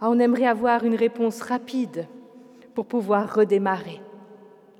ah, 0.00 0.08
on 0.08 0.18
aimerait 0.18 0.46
avoir 0.46 0.84
une 0.84 0.94
réponse 0.94 1.42
rapide 1.42 2.06
pour 2.80 2.86
pouvoir 2.86 3.34
redémarrer, 3.34 4.00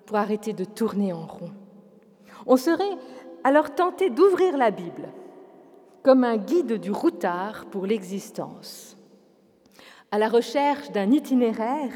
pour 0.06 0.16
arrêter 0.16 0.54
de 0.54 0.64
tourner 0.64 1.12
en 1.12 1.26
rond. 1.26 1.50
On 2.46 2.56
serait 2.56 2.96
alors 3.44 3.74
tenté 3.74 4.08
d'ouvrir 4.08 4.56
la 4.56 4.70
Bible 4.70 5.10
comme 6.02 6.24
un 6.24 6.38
guide 6.38 6.80
du 6.80 6.90
routard 6.90 7.66
pour 7.66 7.84
l'existence, 7.84 8.96
à 10.10 10.18
la 10.18 10.30
recherche 10.30 10.90
d'un 10.92 11.10
itinéraire 11.10 11.92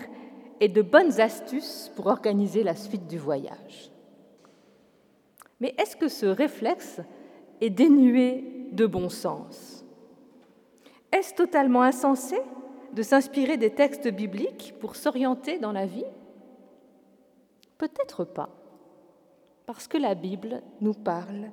et 0.60 0.68
de 0.68 0.82
bonnes 0.82 1.22
astuces 1.22 1.90
pour 1.96 2.08
organiser 2.08 2.64
la 2.64 2.76
suite 2.76 3.06
du 3.06 3.16
voyage. 3.16 3.90
Mais 5.58 5.74
est-ce 5.78 5.96
que 5.96 6.08
ce 6.08 6.26
réflexe 6.26 7.00
est 7.62 7.70
dénué 7.70 8.68
de 8.72 8.84
bon 8.84 9.08
sens? 9.08 9.86
Est-ce 11.10 11.32
totalement 11.32 11.80
insensé? 11.80 12.36
De 12.94 13.02
s'inspirer 13.02 13.56
des 13.56 13.70
textes 13.70 14.08
bibliques 14.08 14.74
pour 14.80 14.96
s'orienter 14.96 15.58
dans 15.58 15.72
la 15.72 15.84
vie? 15.84 16.04
Peut-être 17.76 18.24
pas, 18.24 18.50
parce 19.66 19.88
que 19.88 19.98
la 19.98 20.14
Bible 20.14 20.62
nous 20.80 20.94
parle 20.94 21.50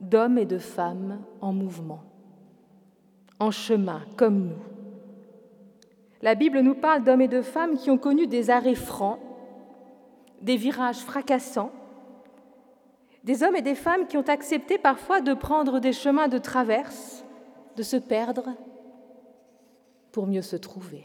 d'hommes 0.00 0.38
et 0.38 0.44
de 0.44 0.58
femmes 0.58 1.20
en 1.40 1.52
mouvement, 1.52 2.02
en 3.40 3.50
chemin 3.50 4.02
comme 4.16 4.48
nous. 4.48 4.62
La 6.20 6.34
Bible 6.34 6.60
nous 6.60 6.74
parle 6.74 7.04
d'hommes 7.04 7.22
et 7.22 7.28
de 7.28 7.42
femmes 7.42 7.76
qui 7.76 7.90
ont 7.90 7.98
connu 7.98 8.26
des 8.26 8.50
arrêts 8.50 8.74
francs, 8.74 9.18
des 10.42 10.56
virages 10.56 10.98
fracassants, 10.98 11.72
des 13.24 13.42
hommes 13.42 13.56
et 13.56 13.62
des 13.62 13.74
femmes 13.74 14.06
qui 14.06 14.18
ont 14.18 14.28
accepté 14.28 14.76
parfois 14.76 15.20
de 15.20 15.32
prendre 15.32 15.80
des 15.80 15.92
chemins 15.92 16.28
de 16.28 16.38
traverse, 16.38 17.24
de 17.76 17.82
se 17.82 17.96
perdre 17.96 18.50
pour 20.16 20.26
mieux 20.26 20.40
se 20.40 20.56
trouver. 20.56 21.04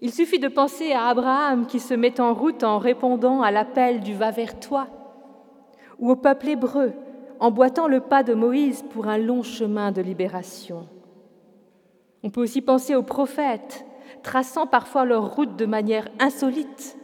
Il 0.00 0.12
suffit 0.12 0.38
de 0.38 0.46
penser 0.46 0.92
à 0.92 1.06
Abraham 1.06 1.66
qui 1.66 1.80
se 1.80 1.92
met 1.92 2.20
en 2.20 2.32
route 2.32 2.62
en 2.62 2.78
répondant 2.78 3.42
à 3.42 3.50
l'appel 3.50 3.98
du 3.98 4.14
Va 4.14 4.30
vers 4.30 4.60
toi, 4.60 4.86
ou 5.98 6.08
au 6.12 6.14
peuple 6.14 6.50
hébreu 6.50 6.92
emboîtant 7.40 7.88
le 7.88 7.98
pas 7.98 8.22
de 8.22 8.32
Moïse 8.32 8.84
pour 8.90 9.08
un 9.08 9.18
long 9.18 9.42
chemin 9.42 9.90
de 9.90 10.00
libération. 10.00 10.86
On 12.22 12.30
peut 12.30 12.42
aussi 12.42 12.62
penser 12.62 12.94
aux 12.94 13.02
prophètes, 13.02 13.84
traçant 14.22 14.68
parfois 14.68 15.04
leur 15.04 15.34
route 15.34 15.56
de 15.56 15.66
manière 15.66 16.06
insolite, 16.20 16.96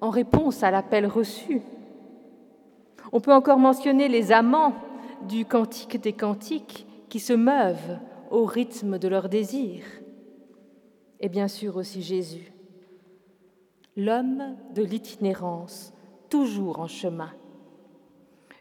en 0.00 0.10
réponse 0.10 0.64
à 0.64 0.72
l'appel 0.72 1.06
reçu. 1.06 1.62
On 3.12 3.20
peut 3.20 3.32
encore 3.32 3.60
mentionner 3.60 4.08
les 4.08 4.32
amants 4.32 4.74
du 5.28 5.44
Cantique 5.44 6.00
des 6.00 6.14
Cantiques 6.14 6.84
qui 7.08 7.20
se 7.20 7.32
meuvent 7.32 8.00
au 8.30 8.44
rythme 8.44 8.98
de 8.98 9.08
leurs 9.08 9.28
désirs. 9.28 9.84
Et 11.20 11.28
bien 11.28 11.48
sûr 11.48 11.76
aussi 11.76 12.02
Jésus, 12.02 12.52
l'homme 13.96 14.56
de 14.74 14.82
l'itinérance, 14.82 15.92
toujours 16.30 16.80
en 16.80 16.86
chemin, 16.86 17.30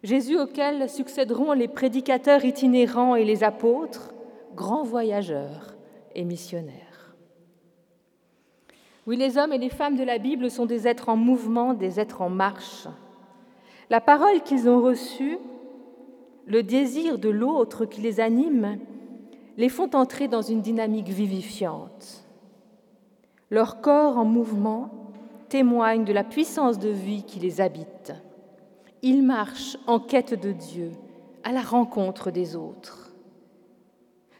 Jésus 0.03 0.37
auquel 0.37 0.89
succéderont 0.89 1.51
les 1.53 1.67
prédicateurs 1.67 2.45
itinérants 2.45 3.15
et 3.15 3.25
les 3.25 3.43
apôtres, 3.43 4.13
grands 4.55 4.83
voyageurs 4.83 5.75
et 6.15 6.23
missionnaires. 6.23 7.15
Oui, 9.05 9.17
les 9.17 9.37
hommes 9.37 9.53
et 9.53 9.57
les 9.57 9.69
femmes 9.69 9.97
de 9.97 10.03
la 10.03 10.17
Bible 10.19 10.49
sont 10.49 10.65
des 10.65 10.87
êtres 10.87 11.09
en 11.09 11.15
mouvement, 11.15 11.73
des 11.73 11.99
êtres 11.99 12.21
en 12.21 12.29
marche. 12.29 12.87
La 13.89 13.99
parole 13.99 14.41
qu'ils 14.43 14.69
ont 14.69 14.81
reçue, 14.81 15.37
le 16.45 16.63
désir 16.63 17.17
de 17.17 17.29
l'autre 17.29 17.85
qui 17.85 18.01
les 18.01 18.19
anime, 18.19 18.79
les 19.57 19.69
font 19.69 19.89
entrer 19.95 20.27
dans 20.27 20.41
une 20.41 20.61
dynamique 20.61 21.09
vivifiante. 21.09 22.18
Leur 23.51 23.81
corps 23.81 24.17
en 24.17 24.25
mouvement 24.25 24.89
témoigne 25.49 26.05
de 26.05 26.13
la 26.13 26.23
puissance 26.23 26.77
de 26.77 26.89
vie 26.89 27.23
qui 27.23 27.39
les 27.39 27.61
habite. 27.61 28.13
Ils 29.01 29.23
marchent 29.23 29.77
en 29.87 29.99
quête 29.99 30.39
de 30.39 30.51
Dieu, 30.51 30.91
à 31.43 31.51
la 31.51 31.61
rencontre 31.61 32.29
des 32.29 32.55
autres. 32.55 33.15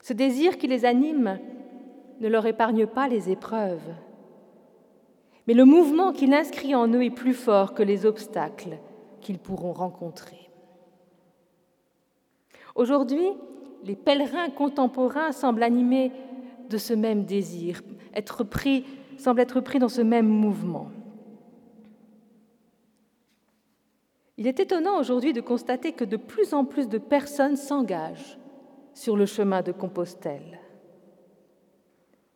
Ce 0.02 0.14
désir 0.14 0.58
qui 0.58 0.68
les 0.68 0.86
anime 0.86 1.40
ne 2.20 2.28
leur 2.28 2.46
épargne 2.46 2.86
pas 2.86 3.08
les 3.08 3.30
épreuves, 3.32 3.94
mais 5.48 5.54
le 5.56 5.66
mouvement 5.66 6.12
qu'il 6.12 6.34
inscrit 6.34 6.76
en 6.76 6.88
eux 6.90 7.04
est 7.04 7.10
plus 7.10 7.34
fort 7.34 7.74
que 7.74 7.82
les 7.82 8.06
obstacles 8.06 8.78
qu'ils 9.22 9.40
pourront 9.40 9.74
rencontrer. 9.74 10.50
Aujourd'hui, 12.76 13.28
les 13.84 13.96
pèlerins 13.96 14.50
contemporains 14.50 15.32
semblent 15.32 15.64
animés 15.64 16.12
de 16.70 16.78
ce 16.78 16.94
même 16.94 17.26
désir, 17.26 17.82
être 18.14 18.44
pris, 18.44 18.86
semblent 19.20 19.42
être 19.42 19.62
pris 19.62 19.80
dans 19.80 19.90
ce 19.90 20.02
même 20.02 20.28
mouvement. 20.28 20.90
Il 24.38 24.48
est 24.48 24.60
étonnant 24.60 24.98
aujourd'hui 24.98 25.34
de 25.34 25.42
constater 25.42 25.92
que 25.92 26.06
de 26.06 26.16
plus 26.16 26.54
en 26.54 26.64
plus 26.64 26.88
de 26.88 26.98
personnes 26.98 27.58
s'engagent 27.58 28.40
sur 28.94 29.18
le 29.18 29.26
chemin 29.26 29.62
de 29.62 29.74
Compostelle. 29.74 30.60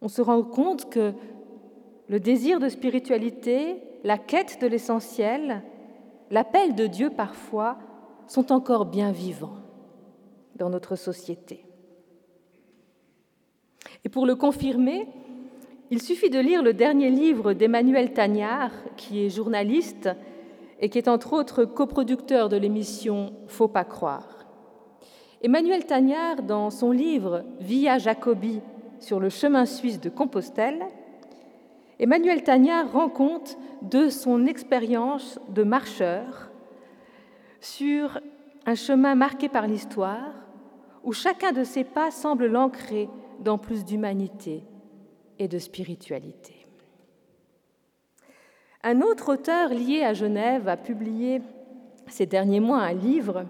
On 0.02 0.10
se 0.10 0.22
rend 0.22 0.44
compte 0.44 0.90
que 0.90 1.14
le 2.10 2.20
désir 2.20 2.60
de 2.60 2.68
spiritualité, 2.68 3.82
la 4.04 4.18
quête 4.18 4.60
de 4.60 4.68
l'essentiel, 4.68 5.64
l'appel 6.30 6.76
de 6.76 6.88
Dieu 6.88 7.10
parfois 7.10 7.78
sont 8.28 8.52
encore 8.52 8.86
bien 8.86 9.14
vivants 9.14 9.56
dans 10.58 10.70
notre 10.70 10.98
société. 10.98 11.66
Et 14.04 14.10
pour 14.10 14.26
le 14.26 14.36
confirmer, 14.36 15.08
il 15.94 16.02
suffit 16.02 16.32
de 16.32 16.40
lire 16.40 16.64
le 16.64 16.74
dernier 16.74 17.12
livre 17.12 17.54
d'Emmanuel 17.54 18.14
Tagnard, 18.14 18.72
qui 18.98 19.24
est 19.24 19.30
journaliste 19.30 20.10
et 20.80 20.90
qui 20.90 20.98
est 20.98 21.08
entre 21.08 21.34
autres 21.34 21.66
coproducteur 21.66 22.50
de 22.50 22.58
l'émission 22.58 23.32
Faut 23.46 23.68
pas 23.68 23.84
croire. 23.84 24.48
Emmanuel 25.44 25.86
Tagnard, 25.86 26.42
dans 26.42 26.72
son 26.72 26.90
livre 26.90 27.44
Via 27.60 28.00
Jacobi 28.00 28.60
sur 29.00 29.20
le 29.20 29.30
chemin 29.30 29.68
suisse 29.68 30.02
de 30.02 30.10
Compostelle, 30.10 30.84
Emmanuel 32.00 32.42
Tagnard 32.42 32.92
rend 32.92 33.10
compte 33.10 33.60
de 33.84 34.10
son 34.10 34.48
expérience 34.48 35.40
de 35.50 35.62
marcheur 35.62 36.50
sur 37.62 38.20
un 38.66 38.74
chemin 38.74 39.14
marqué 39.14 39.48
par 39.48 39.68
l'histoire 39.68 40.34
où 41.04 41.14
chacun 41.14 41.52
de 41.52 41.64
ses 41.64 41.84
pas 41.84 42.10
semble 42.10 42.48
l'ancrer 42.48 43.10
dans 43.42 43.60
plus 43.60 43.86
d'humanité 43.86 44.64
et 45.40 45.48
de 45.48 45.60
spiritualité. 45.60 46.66
Un 48.84 49.02
autre 49.02 49.34
auteur 49.34 49.70
lié 49.70 50.04
à 50.04 50.14
Genève 50.14 50.68
a 50.68 50.78
publié 50.78 51.42
ces 52.08 52.26
derniers 52.26 52.60
mois 52.60 52.82
un 52.82 52.94
livre 52.94 53.46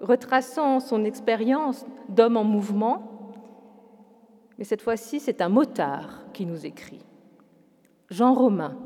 retraçant 0.00 0.80
son 0.80 1.04
expérience 1.04 1.84
d'homme 2.08 2.36
en 2.36 2.44
mouvement, 2.44 3.02
mais 4.56 4.64
cette 4.64 4.82
fois-ci 4.82 5.20
c'est 5.20 5.42
un 5.42 5.48
motard 5.48 6.24
qui 6.32 6.46
nous 6.46 6.64
écrit. 6.64 7.04
Jean 8.10 8.32
Romain, 8.32 8.76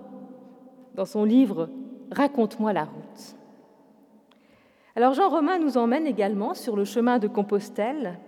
dans 0.94 1.04
son 1.04 1.24
livre 1.24 1.68
Raconte-moi 2.10 2.74
la 2.74 2.84
route. 2.84 3.36
Alors 4.94 5.14
Jean 5.14 5.30
Romain 5.30 5.58
nous 5.58 5.78
emmène 5.78 6.06
également 6.06 6.52
sur 6.52 6.76
le 6.76 6.84
chemin 6.84 7.18
de 7.18 7.26
Compostelle, 7.26 8.18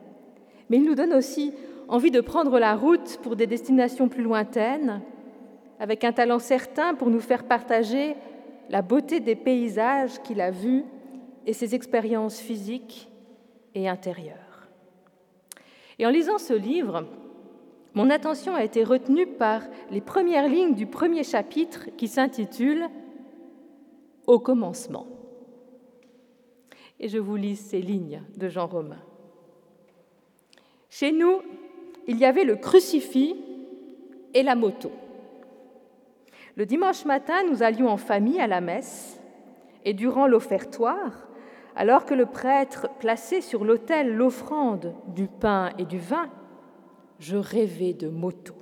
mais 0.71 0.79
il 0.79 0.85
nous 0.85 0.95
donne 0.95 1.13
aussi 1.13 1.53
envie 1.89 2.11
de 2.11 2.21
prendre 2.21 2.59
la 2.59 2.75
route 2.75 3.19
pour 3.23 3.37
des 3.37 3.47
destinations 3.47 4.09
plus 4.09 4.23
lointaines, 4.23 5.03
avec 5.79 6.05
un 6.05 6.13
talent 6.13 6.39
certain 6.39 6.95
pour 6.95 7.11
nous 7.11 7.21
faire 7.21 7.45
partager 7.45 8.15
la 8.71 8.83
beauté 8.83 9.21
des 9.21 9.35
paysages 9.35 10.23
qu'il 10.23 10.41
a 10.41 10.51
vus 10.51 10.85
et 11.47 11.53
ses 11.53 11.75
expériences 11.75 12.39
physiques 12.39 13.11
et 13.75 13.89
intérieures. 13.89 14.69
Et 15.99 16.07
en 16.07 16.11
lisant 16.11 16.39
ce 16.39 16.55
livre, 16.55 17.07
mon 17.95 18.11
attention 18.11 18.55
a 18.55 18.65
été 18.65 18.83
retenue 18.83 19.27
par 19.27 19.63
les 19.91 20.01
premières 20.01 20.49
lignes 20.49 20.75
du 20.75 20.87
premier 20.87 21.23
chapitre 21.23 21.91
qui 21.97 22.09
s'intitule 22.09 22.89
Au 24.27 24.39
commencement. 24.39 25.07
Et 26.99 27.09
je 27.09 27.19
vous 27.19 27.37
lis 27.37 27.57
ces 27.57 27.81
lignes 27.81 28.23
de 28.37 28.49
Jean 28.49 28.67
Romain. 28.67 29.03
Chez 30.91 31.13
nous, 31.13 31.43
il 32.07 32.19
y 32.19 32.25
avait 32.25 32.45
le 32.45 32.57
crucifix 32.57 33.35
et 34.35 34.43
la 34.43 34.55
moto. 34.55 34.91
Le 36.57 36.67
dimanche 36.67 37.05
matin, 37.05 37.43
nous 37.51 37.63
allions 37.63 37.89
en 37.89 37.97
famille 37.97 38.41
à 38.41 38.47
la 38.47 38.61
messe 38.61 39.21
et 39.85 39.93
durant 39.93 40.27
l'offertoire, 40.27 41.29
alors 41.77 42.05
que 42.05 42.15
le 42.15 42.27
prêtre 42.27 42.89
plaçait 43.01 43.41
sur 43.41 43.65
l'autel 43.65 44.15
l'offrande 44.15 44.95
du 45.09 45.27
pain 45.27 45.71
et 45.79 45.85
du 45.85 45.99
vin, 45.99 46.31
je 47.19 47.37
rêvais 47.37 47.93
de 47.93 48.09
moto. 48.09 48.55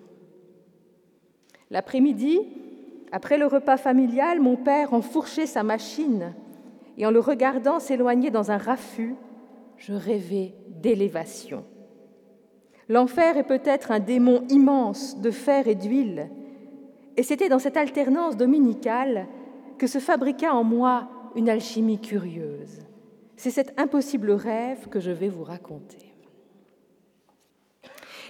L'après-midi, 1.71 2.41
après 3.13 3.37
le 3.37 3.47
repas 3.47 3.77
familial, 3.77 4.41
mon 4.41 4.57
père 4.57 4.95
enfourchait 4.95 5.47
sa 5.47 5.63
machine 5.63 6.35
et 6.97 7.07
en 7.07 7.11
le 7.11 7.21
regardant 7.21 7.79
s'éloigner 7.79 8.31
dans 8.31 8.51
un 8.51 8.59
raffut, 8.59 9.15
je 9.77 9.93
rêvais 9.93 10.55
d'élévation. 10.69 11.65
L'enfer 12.89 13.37
est 13.37 13.47
peut-être 13.47 13.91
un 13.91 14.01
démon 14.01 14.45
immense 14.49 15.21
de 15.21 15.31
fer 15.31 15.69
et 15.69 15.75
d'huile, 15.75 16.31
et 17.17 17.23
c'était 17.23 17.49
dans 17.49 17.59
cette 17.59 17.77
alternance 17.77 18.37
dominicale 18.37 19.27
que 19.79 19.87
se 19.87 19.99
fabriqua 19.99 20.55
en 20.55 20.65
moi 20.65 21.09
une 21.35 21.49
alchimie 21.49 22.01
curieuse. 22.01 22.81
C'est 23.37 23.51
cet 23.51 23.79
impossible 23.79 24.31
rêve 24.33 24.89
que 24.89 25.01
je 25.01 25.11
vais 25.11 25.29
vous 25.29 25.45
raconter. 25.45 26.13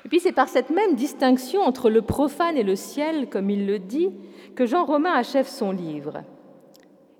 Et 0.04 0.08
puis 0.08 0.20
c'est 0.20 0.32
par 0.32 0.48
cette 0.48 0.70
même 0.70 0.94
distinction 0.94 1.60
entre 1.60 1.90
le 1.90 2.02
profane 2.02 2.56
et 2.56 2.64
le 2.64 2.76
ciel, 2.76 3.28
comme 3.28 3.50
il 3.50 3.66
le 3.66 3.78
dit, 3.78 4.10
que 4.56 4.66
Jean 4.66 4.84
Romain 4.84 5.12
achève 5.12 5.46
son 5.46 5.70
livre. 5.70 6.22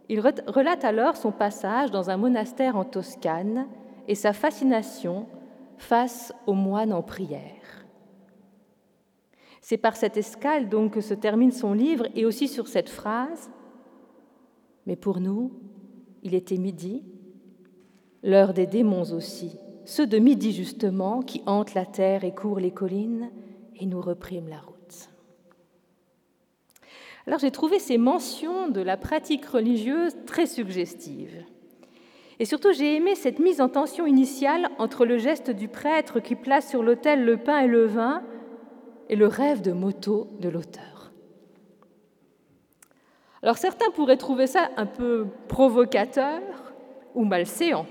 Il 0.09 0.21
relate 0.21 0.85
alors 0.85 1.17
son 1.17 1.31
passage 1.31 1.91
dans 1.91 2.11
un 2.11 2.17
monastère 2.17 2.77
en 2.77 2.85
Toscane 2.85 3.67
et 4.09 4.15
sa 4.15 4.33
fascination 4.33 5.27
face 5.83 6.33
aux 6.47 6.55
moines 6.55 6.93
en 6.93 7.03
prière. 7.03 7.85
C'est 9.61 9.77
par 9.77 9.97
cette 9.97 10.17
escale 10.17 10.69
donc 10.69 10.95
que 10.95 11.01
se 11.01 11.13
termine 11.13 11.51
son 11.51 11.73
livre 11.73 12.07
et 12.15 12.25
aussi 12.25 12.47
sur 12.47 12.69
cette 12.69 12.89
phrase 12.89 13.51
Mais 14.87 14.97
pour 14.97 15.21
nous, 15.21 15.53
il 16.23 16.35
était 16.35 16.57
midi, 16.57 17.05
l'heure 18.23 18.55
des 18.55 18.67
démons 18.67 19.13
aussi, 19.13 19.59
ceux 19.85 20.07
de 20.07 20.19
midi 20.19 20.53
justement 20.53 21.21
qui 21.21 21.43
hantent 21.47 21.75
la 21.75 21.87
terre 21.87 22.23
et 22.23 22.35
courent 22.35 22.61
les 22.61 22.73
collines 22.73 23.31
et 23.75 23.87
nous 23.87 24.01
repriment 24.01 24.49
la 24.49 24.61
route. 24.61 25.11
Alors 27.27 27.41
j'ai 27.41 27.51
trouvé 27.51 27.81
ces 27.81 27.99
mentions 27.99 28.69
de 28.69 28.81
la 28.81 28.97
pratique 28.97 29.47
religieuse 29.47 30.15
très 30.27 30.47
suggestives. 30.47 31.45
Et 32.39 32.45
surtout, 32.45 32.73
j'ai 32.73 32.97
aimé 32.97 33.15
cette 33.15 33.39
mise 33.39 33.61
en 33.61 33.69
tension 33.69 34.07
initiale 34.07 34.71
entre 34.79 35.05
le 35.05 35.19
geste 35.19 35.51
du 35.51 35.69
prêtre 35.69 36.21
qui 36.21 36.35
place 36.35 36.69
sur 36.71 36.83
l'autel 36.83 37.25
le 37.25 37.37
pain 37.37 37.61
et 37.61 37.67
le 37.67 37.87
vin 37.87 38.23
et 39.09 39.17
le 39.17 39.27
rêve 39.27 39.63
de 39.63 39.73
moto 39.73 40.29
de 40.41 40.49
l'auteur. 40.49 41.13
Alors 43.43 43.59
certains 43.59 43.91
pourraient 43.91 44.17
trouver 44.17 44.47
ça 44.47 44.71
un 44.77 44.87
peu 44.87 45.27
provocateur 45.49 46.41
ou 47.15 47.25
malséant. 47.25 47.87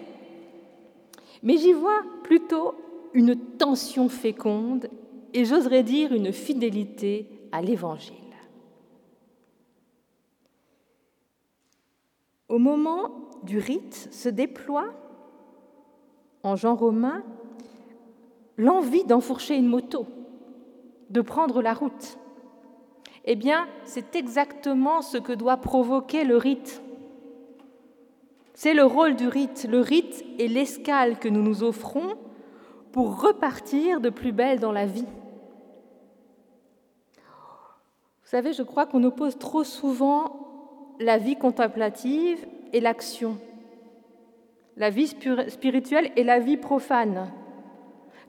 Mais 1.43 1.57
j'y 1.57 1.73
vois 1.73 2.01
plutôt 2.23 2.75
une 3.13 3.35
tension 3.35 4.07
féconde 4.07 4.87
et 5.33 5.45
j'oserais 5.45 5.83
dire 5.83 6.13
une 6.13 6.31
fidélité 6.31 7.27
à 7.51 7.61
l'Évangile. 7.61 8.15
Au 12.47 12.57
moment 12.57 13.30
du 13.43 13.59
rite 13.59 14.09
se 14.11 14.29
déploie, 14.29 14.93
en 16.43 16.55
Jean 16.55 16.75
Romain, 16.75 17.23
l'envie 18.57 19.03
d'enfourcher 19.05 19.55
une 19.55 19.67
moto, 19.67 20.05
de 21.09 21.21
prendre 21.21 21.61
la 21.61 21.73
route. 21.73 22.17
Eh 23.25 23.35
bien, 23.35 23.67
c'est 23.83 24.15
exactement 24.15 25.01
ce 25.01 25.17
que 25.17 25.33
doit 25.33 25.57
provoquer 25.57 26.23
le 26.23 26.37
rite. 26.37 26.81
C'est 28.53 28.73
le 28.73 28.83
rôle 28.83 29.15
du 29.15 29.27
rite. 29.27 29.67
Le 29.69 29.79
rite 29.79 30.23
est 30.39 30.47
l'escale 30.47 31.19
que 31.19 31.29
nous 31.29 31.41
nous 31.41 31.63
offrons 31.63 32.15
pour 32.91 33.21
repartir 33.21 34.01
de 34.01 34.09
plus 34.09 34.31
belle 34.31 34.59
dans 34.59 34.71
la 34.71 34.85
vie. 34.85 35.07
Vous 38.23 38.37
savez, 38.37 38.53
je 38.53 38.63
crois 38.63 38.85
qu'on 38.85 39.03
oppose 39.03 39.37
trop 39.37 39.63
souvent 39.63 40.95
la 40.99 41.17
vie 41.17 41.35
contemplative 41.35 42.45
et 42.73 42.79
l'action, 42.79 43.37
la 44.77 44.89
vie 44.89 45.07
spirituelle 45.07 46.11
et 46.15 46.23
la 46.23 46.39
vie 46.39 46.57
profane. 46.57 47.31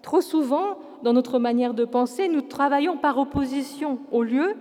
Trop 0.02 0.20
souvent, 0.20 0.78
dans 1.02 1.12
notre 1.12 1.38
manière 1.38 1.74
de 1.74 1.84
penser, 1.84 2.28
nous 2.28 2.42
travaillons 2.42 2.96
par 2.96 3.18
opposition 3.18 4.00
au 4.10 4.22
lieu 4.22 4.56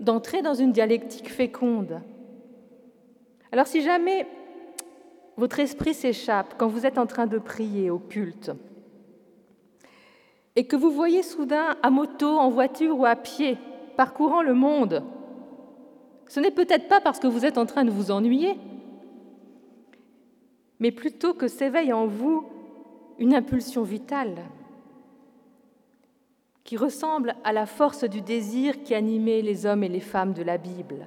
d'entrer 0.00 0.42
dans 0.42 0.54
une 0.54 0.72
dialectique 0.72 1.30
féconde. 1.30 2.00
Alors 3.52 3.66
si 3.66 3.82
jamais 3.82 4.26
votre 5.36 5.60
esprit 5.60 5.94
s'échappe 5.94 6.54
quand 6.58 6.68
vous 6.68 6.86
êtes 6.86 6.98
en 6.98 7.06
train 7.06 7.26
de 7.26 7.38
prier 7.38 7.90
au 7.90 7.98
culte 7.98 8.52
et 10.56 10.66
que 10.66 10.76
vous 10.76 10.90
voyez 10.90 11.22
soudain 11.22 11.76
à 11.82 11.90
moto, 11.90 12.28
en 12.28 12.48
voiture 12.48 12.98
ou 12.98 13.04
à 13.04 13.16
pied, 13.16 13.58
parcourant 13.96 14.42
le 14.42 14.54
monde, 14.54 15.02
ce 16.28 16.40
n'est 16.40 16.50
peut-être 16.50 16.88
pas 16.88 17.00
parce 17.00 17.18
que 17.18 17.26
vous 17.26 17.44
êtes 17.44 17.58
en 17.58 17.66
train 17.66 17.84
de 17.84 17.90
vous 17.90 18.10
ennuyer, 18.10 18.56
mais 20.80 20.90
plutôt 20.90 21.34
que 21.34 21.48
s'éveille 21.48 21.92
en 21.92 22.06
vous 22.06 22.44
une 23.18 23.34
impulsion 23.34 23.82
vitale 23.82 24.36
qui 26.64 26.76
ressemble 26.76 27.36
à 27.44 27.52
la 27.52 27.66
force 27.66 28.04
du 28.04 28.20
désir 28.20 28.82
qui 28.82 28.94
animait 28.94 29.42
les 29.42 29.66
hommes 29.66 29.84
et 29.84 29.88
les 29.88 30.00
femmes 30.00 30.32
de 30.32 30.42
la 30.42 30.58
Bible 30.58 31.06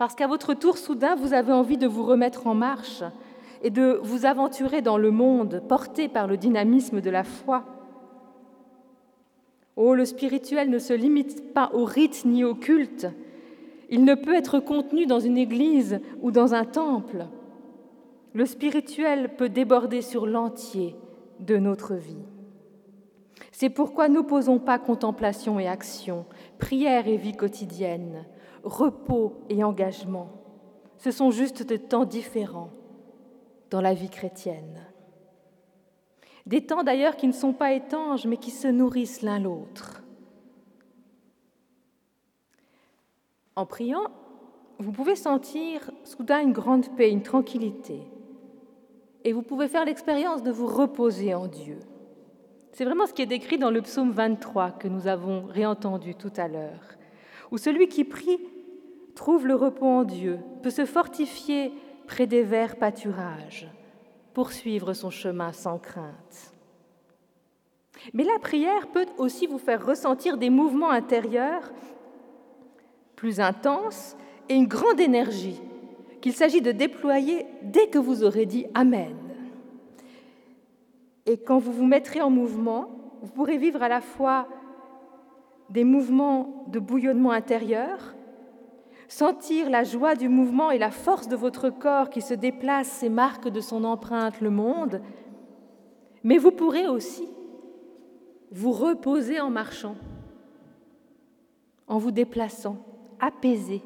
parce 0.00 0.14
qu'à 0.14 0.26
votre 0.26 0.54
tour, 0.54 0.78
soudain, 0.78 1.14
vous 1.14 1.34
avez 1.34 1.52
envie 1.52 1.76
de 1.76 1.86
vous 1.86 2.04
remettre 2.04 2.46
en 2.46 2.54
marche 2.54 3.02
et 3.62 3.68
de 3.68 4.00
vous 4.02 4.24
aventurer 4.24 4.80
dans 4.80 4.96
le 4.96 5.10
monde 5.10 5.62
porté 5.68 6.08
par 6.08 6.26
le 6.26 6.38
dynamisme 6.38 7.02
de 7.02 7.10
la 7.10 7.22
foi. 7.22 7.66
Oh, 9.76 9.94
le 9.94 10.06
spirituel 10.06 10.70
ne 10.70 10.78
se 10.78 10.94
limite 10.94 11.52
pas 11.52 11.70
au 11.74 11.84
rite 11.84 12.24
ni 12.24 12.44
au 12.44 12.54
culte. 12.54 13.08
Il 13.90 14.04
ne 14.06 14.14
peut 14.14 14.34
être 14.34 14.58
contenu 14.58 15.04
dans 15.04 15.20
une 15.20 15.36
église 15.36 16.00
ou 16.22 16.30
dans 16.30 16.54
un 16.54 16.64
temple. 16.64 17.26
Le 18.32 18.46
spirituel 18.46 19.34
peut 19.36 19.48
déborder 19.48 20.02
sur 20.02 20.26
l'entier 20.26 20.96
de 21.40 21.56
notre 21.56 21.94
vie. 21.94 22.24
C'est 23.50 23.70
pourquoi 23.70 24.08
n'opposons 24.08 24.58
pas 24.58 24.78
contemplation 24.78 25.58
et 25.58 25.66
action, 25.66 26.26
prière 26.58 27.08
et 27.08 27.16
vie 27.16 27.36
quotidienne, 27.36 28.24
repos 28.62 29.34
et 29.48 29.64
engagement. 29.64 30.30
Ce 30.98 31.10
sont 31.10 31.30
juste 31.30 31.62
des 31.62 31.78
temps 31.78 32.04
différents 32.04 32.70
dans 33.70 33.80
la 33.80 33.94
vie 33.94 34.10
chrétienne. 34.10 34.86
Des 36.46 36.64
temps 36.64 36.82
d'ailleurs 36.82 37.16
qui 37.16 37.26
ne 37.26 37.32
sont 37.32 37.52
pas 37.52 37.72
étanches, 37.72 38.26
mais 38.26 38.36
qui 38.36 38.50
se 38.50 38.68
nourrissent 38.68 39.22
l'un 39.22 39.38
l'autre. 39.38 40.02
En 43.56 43.66
priant, 43.66 44.10
vous 44.78 44.92
pouvez 44.92 45.16
sentir 45.16 45.90
soudain 46.04 46.40
une 46.40 46.52
grande 46.52 46.88
paix, 46.96 47.10
une 47.10 47.22
tranquillité. 47.22 48.00
Et 49.24 49.32
vous 49.32 49.42
pouvez 49.42 49.68
faire 49.68 49.84
l'expérience 49.84 50.42
de 50.42 50.50
vous 50.50 50.66
reposer 50.66 51.34
en 51.34 51.46
Dieu. 51.46 51.78
C'est 52.72 52.84
vraiment 52.84 53.06
ce 53.06 53.12
qui 53.12 53.22
est 53.22 53.26
décrit 53.26 53.58
dans 53.58 53.70
le 53.70 53.82
psaume 53.82 54.12
23 54.12 54.72
que 54.72 54.88
nous 54.88 55.06
avons 55.06 55.46
réentendu 55.46 56.14
tout 56.14 56.32
à 56.36 56.48
l'heure 56.48 56.96
où 57.50 57.58
celui 57.58 57.88
qui 57.88 58.04
prie 58.04 58.38
trouve 59.14 59.46
le 59.46 59.54
repos 59.54 59.86
en 59.86 60.04
Dieu, 60.04 60.38
peut 60.62 60.70
se 60.70 60.86
fortifier 60.86 61.72
près 62.06 62.26
des 62.26 62.42
verts 62.42 62.76
pâturages, 62.76 63.68
poursuivre 64.34 64.94
son 64.94 65.10
chemin 65.10 65.52
sans 65.52 65.78
crainte. 65.78 66.52
Mais 68.14 68.24
la 68.24 68.38
prière 68.38 68.86
peut 68.88 69.06
aussi 69.18 69.46
vous 69.46 69.58
faire 69.58 69.84
ressentir 69.84 70.38
des 70.38 70.48
mouvements 70.48 70.90
intérieurs 70.90 71.70
plus 73.14 73.40
intenses 73.40 74.16
et 74.48 74.54
une 74.54 74.66
grande 74.66 75.00
énergie 75.00 75.60
qu'il 76.20 76.32
s'agit 76.32 76.60
de 76.60 76.72
déployer 76.72 77.46
dès 77.62 77.88
que 77.88 77.98
vous 77.98 78.24
aurez 78.24 78.46
dit 78.46 78.66
Amen. 78.74 79.16
Et 81.26 81.38
quand 81.38 81.58
vous 81.58 81.72
vous 81.72 81.86
mettrez 81.86 82.20
en 82.20 82.30
mouvement, 82.30 82.90
vous 83.22 83.30
pourrez 83.30 83.58
vivre 83.58 83.82
à 83.82 83.88
la 83.88 84.00
fois 84.00 84.48
des 85.68 85.84
mouvements 85.84 86.64
de 86.68 86.78
bouillonnement 86.78 87.30
intérieur, 87.30 88.14
sentir 89.08 89.70
la 89.70 89.84
joie 89.84 90.14
du 90.14 90.28
mouvement 90.28 90.70
et 90.70 90.78
la 90.78 90.90
force 90.90 91.28
de 91.28 91.36
votre 91.36 91.70
corps 91.70 92.10
qui 92.10 92.20
se 92.20 92.34
déplace 92.34 93.02
et 93.02 93.08
marque 93.08 93.48
de 93.48 93.60
son 93.60 93.84
empreinte 93.84 94.40
le 94.40 94.50
monde, 94.50 95.00
mais 96.24 96.38
vous 96.38 96.50
pourrez 96.50 96.88
aussi 96.88 97.28
vous 98.50 98.72
reposer 98.72 99.40
en 99.40 99.50
marchant, 99.50 99.96
en 101.86 101.98
vous 101.98 102.10
déplaçant, 102.10 102.76
apaisé 103.20 103.82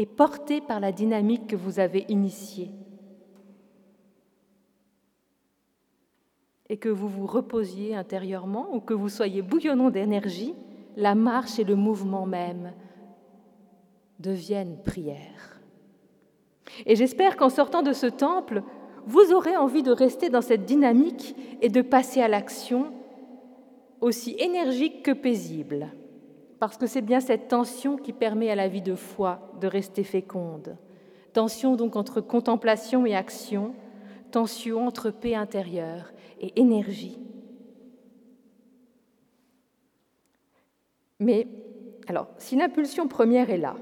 et 0.00 0.06
porté 0.06 0.62
par 0.62 0.80
la 0.80 0.92
dynamique 0.92 1.46
que 1.46 1.56
vous 1.56 1.78
avez 1.78 2.06
initiée. 2.08 2.70
Et 6.70 6.78
que 6.78 6.88
vous 6.88 7.06
vous 7.06 7.26
reposiez 7.26 7.94
intérieurement 7.94 8.74
ou 8.74 8.80
que 8.80 8.94
vous 8.94 9.10
soyez 9.10 9.42
bouillonnant 9.42 9.90
d'énergie, 9.90 10.54
la 10.96 11.14
marche 11.14 11.58
et 11.58 11.64
le 11.64 11.76
mouvement 11.76 12.24
même 12.24 12.72
deviennent 14.20 14.78
prière. 14.82 15.60
Et 16.86 16.96
j'espère 16.96 17.36
qu'en 17.36 17.50
sortant 17.50 17.82
de 17.82 17.92
ce 17.92 18.06
temple, 18.06 18.62
vous 19.04 19.34
aurez 19.34 19.58
envie 19.58 19.82
de 19.82 19.92
rester 19.92 20.30
dans 20.30 20.40
cette 20.40 20.64
dynamique 20.64 21.36
et 21.60 21.68
de 21.68 21.82
passer 21.82 22.22
à 22.22 22.28
l'action 22.28 22.94
aussi 24.00 24.34
énergique 24.38 25.02
que 25.02 25.10
paisible, 25.10 25.92
parce 26.60 26.76
que 26.76 26.86
c'est 26.86 27.02
bien 27.02 27.20
cette 27.20 27.48
tension 27.48 27.96
qui 27.96 28.12
permet 28.12 28.50
à 28.50 28.54
la 28.54 28.68
vie 28.68 28.82
de 28.82 28.94
foi 28.94 29.52
de 29.60 29.66
rester 29.66 30.04
féconde. 30.04 30.76
Tension 31.32 31.74
donc 31.74 31.96
entre 31.96 32.20
contemplation 32.20 33.04
et 33.06 33.16
action, 33.16 33.74
tension 34.30 34.86
entre 34.86 35.10
paix 35.10 35.34
intérieure 35.34 36.12
et 36.40 36.52
énergie. 36.60 37.18
Mais 41.18 41.48
alors, 42.06 42.28
si 42.38 42.54
l'impulsion 42.56 43.08
première 43.08 43.50
est 43.50 43.58
là, 43.58 43.74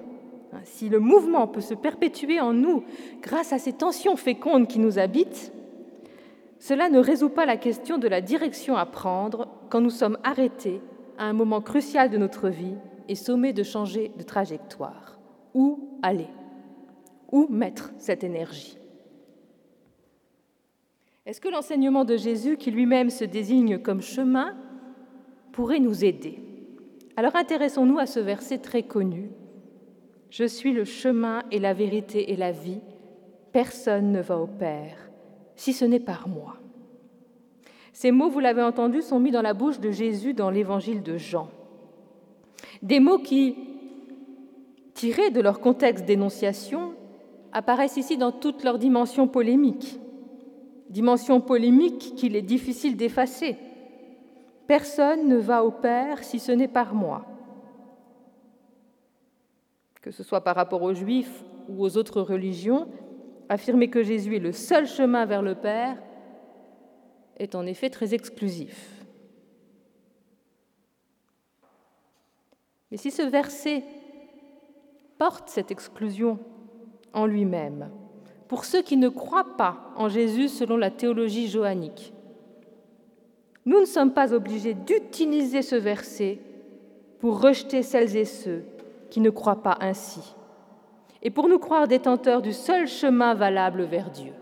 Hein, 0.53 0.61
si 0.65 0.89
le 0.89 0.99
mouvement 0.99 1.47
peut 1.47 1.61
se 1.61 1.75
perpétuer 1.75 2.41
en 2.41 2.55
nous 2.55 2.85
grâce 3.21 3.53
à 3.53 3.59
ces 3.59 3.75
tensions 3.75 4.17
fécondes 4.17 4.67
qui 4.67 4.79
nous 4.79 4.99
habitent, 4.99 5.53
cela 6.59 6.89
ne 6.89 6.99
résout 6.99 7.29
pas 7.29 7.45
la 7.45 7.57
question 7.57 7.99
de 7.99 8.09
la 8.09 8.21
direction 8.21 8.77
à 8.77 8.87
prendre 8.87 9.49
quand 9.69 9.81
nous 9.81 9.91
sommes 9.91 10.19
arrêtés 10.25 10.81
à 11.19 11.25
un 11.25 11.33
moment 11.33 11.61
crucial 11.61 12.09
de 12.11 12.17
notre 12.17 12.49
vie 12.49 12.77
et 13.09 13.15
sommés 13.15 13.53
de 13.53 13.63
changer 13.63 14.13
de 14.17 14.23
trajectoire. 14.23 15.19
Où 15.55 15.99
aller? 16.03 16.29
Où 17.31 17.47
mettre 17.49 17.93
cette 17.99 18.25
énergie? 18.25 18.79
Est-ce 21.27 21.41
que 21.41 21.49
l'enseignement 21.49 22.05
de 22.07 22.17
Jésus, 22.17 22.57
qui 22.57 22.71
lui-même 22.71 23.11
se 23.11 23.25
désigne 23.25 23.79
comme 23.79 24.01
chemin, 24.01 24.57
pourrait 25.53 25.81
nous 25.81 26.05
aider? 26.05 26.39
Alors 27.17 27.37
intéressons-nous 27.37 27.99
à 27.99 28.07
ce 28.07 28.21
verset 28.21 28.59
très 28.59 28.85
connu 28.85 29.31
je 30.31 30.45
suis 30.45 30.73
le 30.73 30.85
chemin 30.85 31.43
et 31.51 31.59
la 31.59 31.73
vérité 31.73 32.33
et 32.33 32.37
la 32.37 32.53
vie. 32.53 32.81
Personne 33.53 34.13
ne 34.13 34.21
va 34.21 34.39
au 34.39 34.47
Père 34.47 35.11
si 35.57 35.73
ce 35.73 35.85
n'est 35.85 36.01
par 36.01 36.29
moi. 36.29 36.57
Ces 37.99 38.13
mots, 38.13 38.29
vous 38.29 38.39
l'avez 38.39 38.63
entendu, 38.63 39.03
sont 39.03 39.19
mis 39.19 39.33
dans 39.33 39.43
la 39.43 39.55
bouche 39.55 39.81
de 39.81 39.91
Jésus 39.91 40.33
dans 40.33 40.51
l'évangile 40.51 41.03
de 41.03 41.17
Jean. 41.17 41.49
Des 42.81 43.01
mots 43.01 43.19
qui, 43.19 43.57
tirés 44.95 45.31
de 45.31 45.41
leur 45.41 45.59
contexte 45.59 46.05
d'énonciation, 46.05 46.93
apparaissent 47.51 47.97
ici 47.97 48.17
dans 48.17 48.31
toute 48.31 48.63
leur 48.63 48.79
dimension 48.79 49.27
polémique. 49.27 49.99
Dimension 50.91 51.41
polémique 51.41 52.15
qu'il 52.15 52.37
est 52.37 52.43
difficile 52.43 52.97
d'effacer. 52.97 53.57
Personne 54.69 55.27
ne 55.27 55.37
va 55.37 55.65
au 55.65 55.73
Père 55.73 56.23
si 56.23 56.39
ce 56.39 56.53
n'est 56.53 56.69
par 56.69 56.95
moi 56.95 57.25
que 60.01 60.13
ce 60.13 60.23
soit 60.23 60.43
par 60.43 60.55
rapport 60.55 60.83
aux 60.83 60.95
juifs 60.95 61.43
ou 61.69 61.85
aux 61.85 61.97
autres 61.97 62.23
religions, 62.23 62.87
affirmer 63.49 63.91
que 63.91 64.05
Jésus 64.05 64.37
est 64.37 64.39
le 64.39 64.53
seul 64.53 64.87
chemin 64.87 65.27
vers 65.27 65.43
le 65.43 65.57
Père 65.57 65.99
est 67.39 67.55
en 67.55 67.67
effet 67.67 67.91
très 67.91 68.15
exclusif. 68.15 68.99
Mais 72.91 72.97
si 72.97 73.11
ce 73.11 73.23
verset 73.23 73.85
porte 75.19 75.49
cette 75.49 75.71
exclusion 75.71 76.39
en 77.13 77.27
lui-même, 77.27 77.91
pour 78.49 78.65
ceux 78.65 78.83
qui 78.83 78.97
ne 78.97 79.09
croient 79.09 79.57
pas 79.57 79.93
en 79.97 80.09
Jésus 80.09 80.49
selon 80.49 80.77
la 80.77 80.91
théologie 80.91 81.49
johannique, 81.49 82.15
nous 83.67 83.81
ne 83.81 83.85
sommes 83.85 84.15
pas 84.15 84.33
obligés 84.33 84.73
d'utiliser 84.73 85.61
ce 85.61 85.77
verset 85.77 86.39
pour 87.19 87.43
rejeter 87.43 87.83
celles 87.83 88.17
et 88.17 88.25
ceux 88.25 88.65
qui 89.11 89.21
ne 89.21 89.29
croient 89.29 89.63
pas 89.63 89.77
ainsi, 89.81 90.35
et 91.23 91.31
pour 91.31 91.49
nous 91.49 91.59
croire 91.59 91.89
détenteurs 91.89 92.41
du 92.41 92.53
seul 92.53 92.87
chemin 92.87 93.35
valable 93.35 93.83
vers 93.83 94.11
Dieu. 94.11 94.33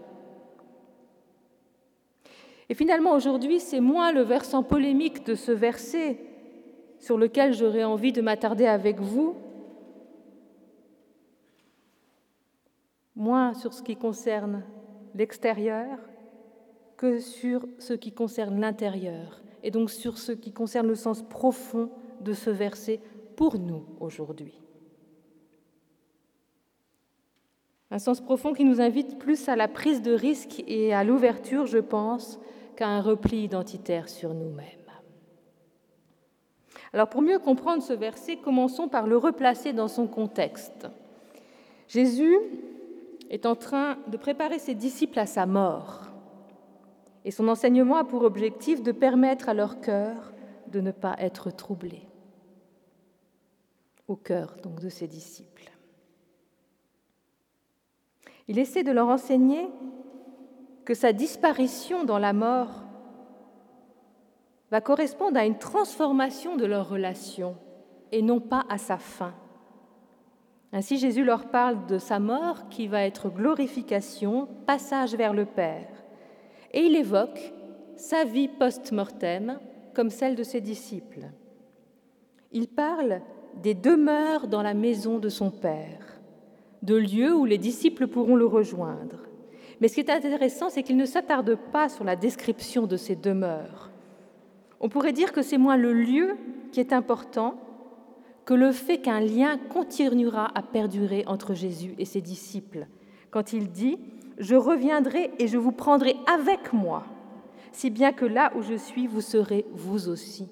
Et 2.69 2.75
finalement, 2.75 3.12
aujourd'hui, 3.12 3.61
c'est 3.61 3.81
moins 3.81 4.12
le 4.12 4.23
versant 4.23 4.62
polémique 4.62 5.25
de 5.25 5.35
ce 5.35 5.53
verset 5.53 6.19
sur 6.99 7.19
lequel 7.19 7.55
j'aurais 7.55 7.85
envie 7.85 8.12
de 8.12 8.23
m'attarder 8.23 8.67
avec 8.67 9.01
vous, 9.01 9.37
moins 13.14 13.55
sur 13.55 13.73
ce 13.73 13.83
qui 13.83 13.97
concerne 13.97 14.64
l'extérieur 15.14 15.99
que 16.97 17.19
sur 17.19 17.67
ce 17.79 17.93
qui 17.93 18.12
concerne 18.12 18.61
l'intérieur, 18.61 19.43
et 19.62 19.71
donc 19.71 19.91
sur 19.91 20.19
ce 20.19 20.33
qui 20.33 20.53
concerne 20.53 20.89
le 20.89 20.95
sens 20.95 21.23
profond 21.23 21.91
de 22.21 22.33
ce 22.33 22.51
verset 22.51 23.01
pour 23.37 23.59
nous 23.59 23.85
aujourd'hui. 24.01 24.59
Un 27.91 27.99
sens 27.99 28.21
profond 28.21 28.53
qui 28.53 28.64
nous 28.64 28.81
invite 28.81 29.19
plus 29.19 29.49
à 29.49 29.55
la 29.55 29.69
prise 29.69 30.03
de 30.03 30.12
risque 30.12 30.64
et 30.67 30.93
à 30.93 31.05
l'ouverture, 31.05 31.67
je 31.67 31.79
pense, 31.79 32.41
qu'à 32.77 32.89
un 32.89 33.01
repli 33.01 33.45
identitaire 33.45 34.09
sur 34.09 34.35
nous-mêmes. 34.35 34.66
Alors 36.93 37.09
pour 37.09 37.22
mieux 37.22 37.39
comprendre 37.39 37.83
ce 37.83 37.93
verset, 37.93 38.37
commençons 38.37 38.89
par 38.89 39.07
le 39.07 39.16
replacer 39.16 39.72
dans 39.72 39.89
son 39.89 40.07
contexte. 40.07 40.89
Jésus 41.89 42.37
est 43.31 43.47
en 43.47 43.57
train 43.57 43.99
de 44.09 44.16
préparer 44.16 44.59
ses 44.59 44.74
disciples 44.74 45.18
à 45.18 45.27
sa 45.27 45.47
mort. 45.47 46.03
Et 47.24 47.31
son 47.31 47.49
enseignement 47.49 47.97
a 47.97 48.05
pour 48.05 48.22
objectif 48.22 48.83
de 48.83 48.93
permettre 48.93 49.49
à 49.49 49.55
leur 49.55 49.81
cœur 49.81 50.33
de 50.68 50.81
ne 50.81 50.93
pas 50.93 51.16
être 51.18 51.51
troublé 51.51 52.03
au 54.09 54.14
cœur 54.16 54.57
donc 54.62 54.81
de 54.81 54.89
ses 54.89 55.09
disciples. 55.09 55.70
Il 58.49 58.59
essaie 58.59 58.85
de 58.85 58.93
leur 58.93 59.09
enseigner 59.09 59.68
que 60.87 60.95
sa 60.95 61.12
disparition 61.12 62.05
dans 62.05 62.18
la 62.18 62.32
mort 62.32 62.84
va 64.70 64.80
correspondre 64.80 65.37
à 65.37 65.45
une 65.45 65.59
transformation 65.59 66.57
de 66.57 66.64
leur 66.64 66.89
relation 66.89 67.57
et 68.12 68.22
non 68.22 68.41
pas 68.41 68.64
à 68.68 68.78
sa 68.78 68.97
fin. 68.97 69.34
Ainsi 70.72 70.99
Jésus 70.99 71.24
leur 71.24 71.47
parle 71.47 71.87
de 71.87 71.99
sa 71.99 72.20
mort 72.20 72.68
qui 72.68 72.87
va 72.87 73.03
être 73.03 73.30
glorification, 73.30 74.49
passage 74.66 75.14
vers 75.16 75.34
le 75.34 75.45
Père. 75.45 75.89
Et 76.72 76.82
il 76.82 76.95
évoque 76.95 77.53
sa 77.97 78.24
vie 78.24 78.49
post-mortem 78.49 79.59
comme 79.93 80.11
celle 80.11 80.37
de 80.37 80.45
ses 80.45 80.61
disciples. 80.61 81.26
Il 82.53 82.68
parle 82.68 83.22
des 83.61 83.74
demeures 83.74 84.47
dans 84.47 84.62
la 84.62 84.74
maison 84.74 85.18
de 85.18 85.30
son 85.30 85.51
Père, 85.51 86.20
de 86.82 86.95
lieux 86.95 87.34
où 87.34 87.45
les 87.45 87.59
disciples 87.59 88.07
pourront 88.07 88.37
le 88.37 88.47
rejoindre. 88.47 89.26
Mais 89.81 89.89
ce 89.89 89.95
qui 89.95 90.01
est 90.01 90.11
intéressant, 90.11 90.70
c'est 90.70 90.83
qu'il 90.83 90.97
ne 90.97 91.05
s'attarde 91.05 91.55
pas 91.72 91.89
sur 91.89 92.05
la 92.05 92.16
description 92.16 92.87
de 92.87 92.97
ces 92.97 93.16
demeures. 93.16 93.91
On 94.81 94.89
pourrait 94.89 95.12
dire 95.12 95.33
que 95.33 95.43
c'est 95.43 95.59
moins 95.59 95.77
le 95.77 95.93
lieu 95.93 96.37
qui 96.72 96.81
est 96.81 96.93
important 96.93 97.59
que 98.45 98.55
le 98.55 98.72
fait 98.72 98.99
qu'un 98.99 99.20
lien 99.20 99.59
continuera 99.59 100.51
à 100.55 100.62
perdurer 100.62 101.24
entre 101.27 101.55
Jésus 101.55 101.95
et 101.99 102.05
ses 102.05 102.20
disciples, 102.20 102.87
quand 103.31 103.53
il 103.53 103.70
dit⁇ 103.70 103.97
Je 104.39 104.55
reviendrai 104.55 105.33
et 105.39 105.49
je 105.49 105.59
vous 105.59 105.72
prendrai 105.72 106.16
avec 106.33 106.72
moi, 106.72 107.05
si 107.72 107.91
bien 107.91 108.12
que 108.12 108.24
là 108.24 108.53
où 108.57 108.62
je 108.62 108.74
suis, 108.74 109.07
vous 109.07 109.20
serez 109.20 109.66
vous 109.72 110.09
aussi⁇ 110.09 110.45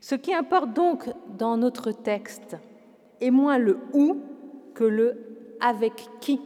ce 0.00 0.14
qui 0.14 0.34
importe 0.34 0.72
donc 0.72 1.10
dans 1.36 1.56
notre 1.56 1.92
texte 1.92 2.56
est 3.20 3.30
moins 3.30 3.58
le 3.58 3.78
où 3.92 4.16
que 4.74 4.84
le 4.84 5.56
avec 5.60 6.08
qui. 6.20 6.40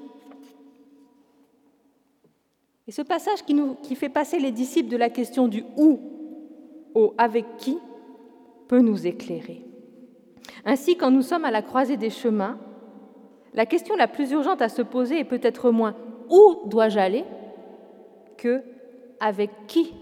Et 2.86 2.92
ce 2.92 3.02
passage 3.02 3.44
qui, 3.44 3.94
fait 3.94 4.08
passer 4.08 4.38
les 4.38 4.52
disciples 4.52 4.90
de 4.90 4.96
la 4.96 5.08
question 5.08 5.48
du 5.48 5.64
où 5.76 6.00
au 6.94 7.14
avec 7.16 7.56
qui 7.56 7.78
peut 8.68 8.80
nous 8.80 9.06
éclairer. 9.06 9.64
Ainsi, 10.64 10.96
quand 10.96 11.10
nous 11.10 11.22
sommes 11.22 11.44
à 11.44 11.50
la 11.50 11.62
croisée 11.62 11.96
des 11.96 12.10
chemins, 12.10 12.58
la 13.54 13.66
question 13.66 13.96
la 13.96 14.08
plus 14.08 14.30
urgente 14.32 14.62
à 14.62 14.68
se 14.68 14.82
poser 14.82 15.18
est 15.18 15.24
peut-être 15.24 15.70
moins 15.70 15.96
où 16.28 16.68
dois-je 16.68 16.98
aller 16.98 17.24
que 18.36 18.62
avec 19.20 19.50
qui 19.66 19.94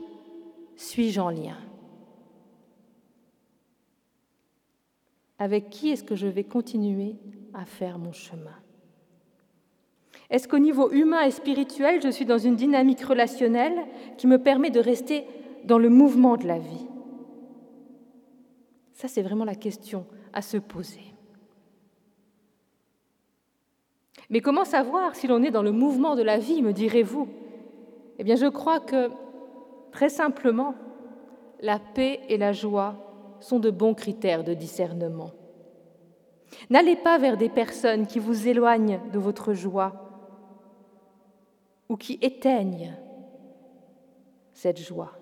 suis-je 0.76 1.20
en 1.20 1.30
lien? 1.30 1.56
Avec 5.38 5.70
qui 5.70 5.90
est-ce 5.90 6.04
que 6.04 6.16
je 6.16 6.26
vais 6.26 6.44
continuer 6.44 7.16
à 7.54 7.64
faire 7.64 7.98
mon 7.98 8.12
chemin? 8.12 8.61
Est-ce 10.32 10.48
qu'au 10.48 10.58
niveau 10.58 10.90
humain 10.90 11.20
et 11.24 11.30
spirituel, 11.30 12.00
je 12.02 12.08
suis 12.08 12.24
dans 12.24 12.38
une 12.38 12.56
dynamique 12.56 13.02
relationnelle 13.02 13.78
qui 14.16 14.26
me 14.26 14.38
permet 14.38 14.70
de 14.70 14.80
rester 14.80 15.26
dans 15.64 15.76
le 15.76 15.90
mouvement 15.90 16.38
de 16.38 16.46
la 16.46 16.58
vie? 16.58 16.86
Ça, 18.94 19.08
c'est 19.08 19.20
vraiment 19.20 19.44
la 19.44 19.54
question 19.54 20.06
à 20.32 20.40
se 20.40 20.56
poser. 20.56 21.02
Mais 24.30 24.40
comment 24.40 24.64
savoir 24.64 25.14
si 25.14 25.26
l'on 25.26 25.42
est 25.42 25.50
dans 25.50 25.62
le 25.62 25.70
mouvement 25.70 26.16
de 26.16 26.22
la 26.22 26.38
vie, 26.38 26.62
me 26.62 26.72
direz-vous? 26.72 27.28
Eh 28.18 28.24
bien, 28.24 28.36
je 28.36 28.46
crois 28.46 28.80
que, 28.80 29.10
très 29.90 30.08
simplement, 30.08 30.74
la 31.60 31.78
paix 31.78 32.20
et 32.30 32.38
la 32.38 32.52
joie 32.52 33.36
sont 33.40 33.58
de 33.58 33.68
bons 33.68 33.92
critères 33.92 34.44
de 34.44 34.54
discernement. 34.54 35.32
N'allez 36.70 36.96
pas 36.96 37.18
vers 37.18 37.36
des 37.36 37.50
personnes 37.50 38.06
qui 38.06 38.18
vous 38.18 38.48
éloignent 38.48 38.98
de 39.12 39.18
votre 39.18 39.52
joie 39.52 40.01
ou 41.92 41.96
qui 41.98 42.18
éteignent 42.22 42.96
cette 44.54 44.80
joie. 44.80 45.12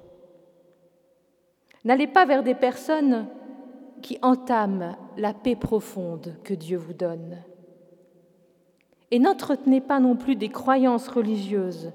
N'allez 1.84 2.06
pas 2.06 2.24
vers 2.26 2.44
des 2.44 2.54
personnes 2.54 3.26
qui 4.02 4.20
entament 4.22 4.96
la 5.16 5.34
paix 5.34 5.56
profonde 5.56 6.36
que 6.44 6.54
Dieu 6.54 6.78
vous 6.78 6.92
donne. 6.92 7.42
Et 9.10 9.18
n'entretenez 9.18 9.80
pas 9.80 9.98
non 9.98 10.14
plus 10.14 10.36
des 10.36 10.48
croyances 10.48 11.08
religieuses 11.08 11.90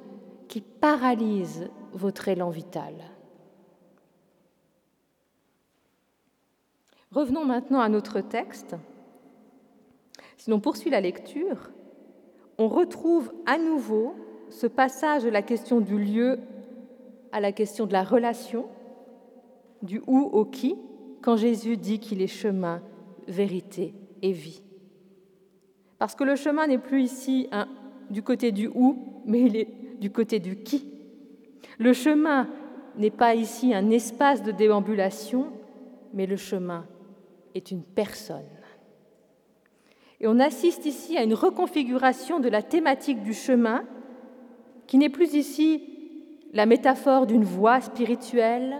qui 0.49 0.59
paralysent 0.59 1.69
votre 1.93 2.27
élan 2.27 2.49
vital. 2.49 2.95
Revenons 7.11 7.45
maintenant 7.45 7.79
à 7.79 7.87
notre 7.87 8.19
texte. 8.19 8.75
Si 10.35 10.49
l'on 10.49 10.59
poursuit 10.59 10.89
la 10.89 10.99
lecture, 10.99 11.71
on 12.57 12.67
retrouve 12.67 13.31
à 13.45 13.57
nouveau 13.57 14.15
ce 14.55 14.67
passage 14.67 15.23
de 15.23 15.29
la 15.29 15.41
question 15.41 15.81
du 15.81 15.97
lieu 15.97 16.39
à 17.33 17.41
la 17.41 17.51
question 17.51 17.85
de 17.85 17.91
la 17.91 18.03
relation, 18.03 18.67
du 19.81 20.01
où 20.07 20.21
au 20.21 20.45
qui, 20.45 20.75
quand 21.21 21.35
Jésus 21.35 21.75
dit 21.75 21.99
qu'il 21.99 22.21
est 22.21 22.27
chemin, 22.27 22.81
vérité 23.27 23.93
et 24.21 24.31
vie. 24.31 24.61
Parce 25.99 26.15
que 26.15 26.23
le 26.23 26.37
chemin 26.37 26.67
n'est 26.67 26.77
plus 26.77 27.01
ici 27.01 27.49
du 28.09 28.23
côté 28.23 28.53
du 28.53 28.69
où, 28.73 29.23
mais 29.25 29.41
il 29.41 29.57
est 29.57 29.67
du 29.99 30.09
côté 30.09 30.39
du 30.39 30.55
qui. 30.63 30.87
Le 31.77 31.91
chemin 31.91 32.47
n'est 32.97 33.11
pas 33.11 33.35
ici 33.35 33.73
un 33.73 33.89
espace 33.89 34.41
de 34.41 34.51
déambulation, 34.51 35.47
mais 36.13 36.25
le 36.25 36.37
chemin 36.37 36.85
est 37.55 37.71
une 37.71 37.83
personne. 37.83 38.45
Et 40.21 40.27
on 40.27 40.39
assiste 40.39 40.85
ici 40.85 41.17
à 41.17 41.23
une 41.23 41.33
reconfiguration 41.33 42.39
de 42.39 42.47
la 42.47 42.61
thématique 42.61 43.21
du 43.21 43.33
chemin, 43.33 43.83
qui 44.87 44.97
n'est 44.97 45.09
plus 45.09 45.33
ici 45.33 45.83
la 46.53 46.65
métaphore 46.65 47.25
d'une 47.27 47.43
voie 47.43 47.81
spirituelle, 47.81 48.77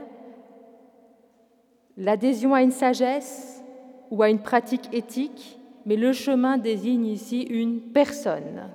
l'adhésion 1.97 2.53
à 2.53 2.61
une 2.61 2.71
sagesse 2.71 3.63
ou 4.11 4.21
à 4.23 4.29
une 4.29 4.39
pratique 4.39 4.93
éthique, 4.93 5.59
mais 5.85 5.95
le 5.95 6.13
chemin 6.13 6.57
désigne 6.57 7.05
ici 7.05 7.41
une 7.41 7.81
personne. 7.81 8.69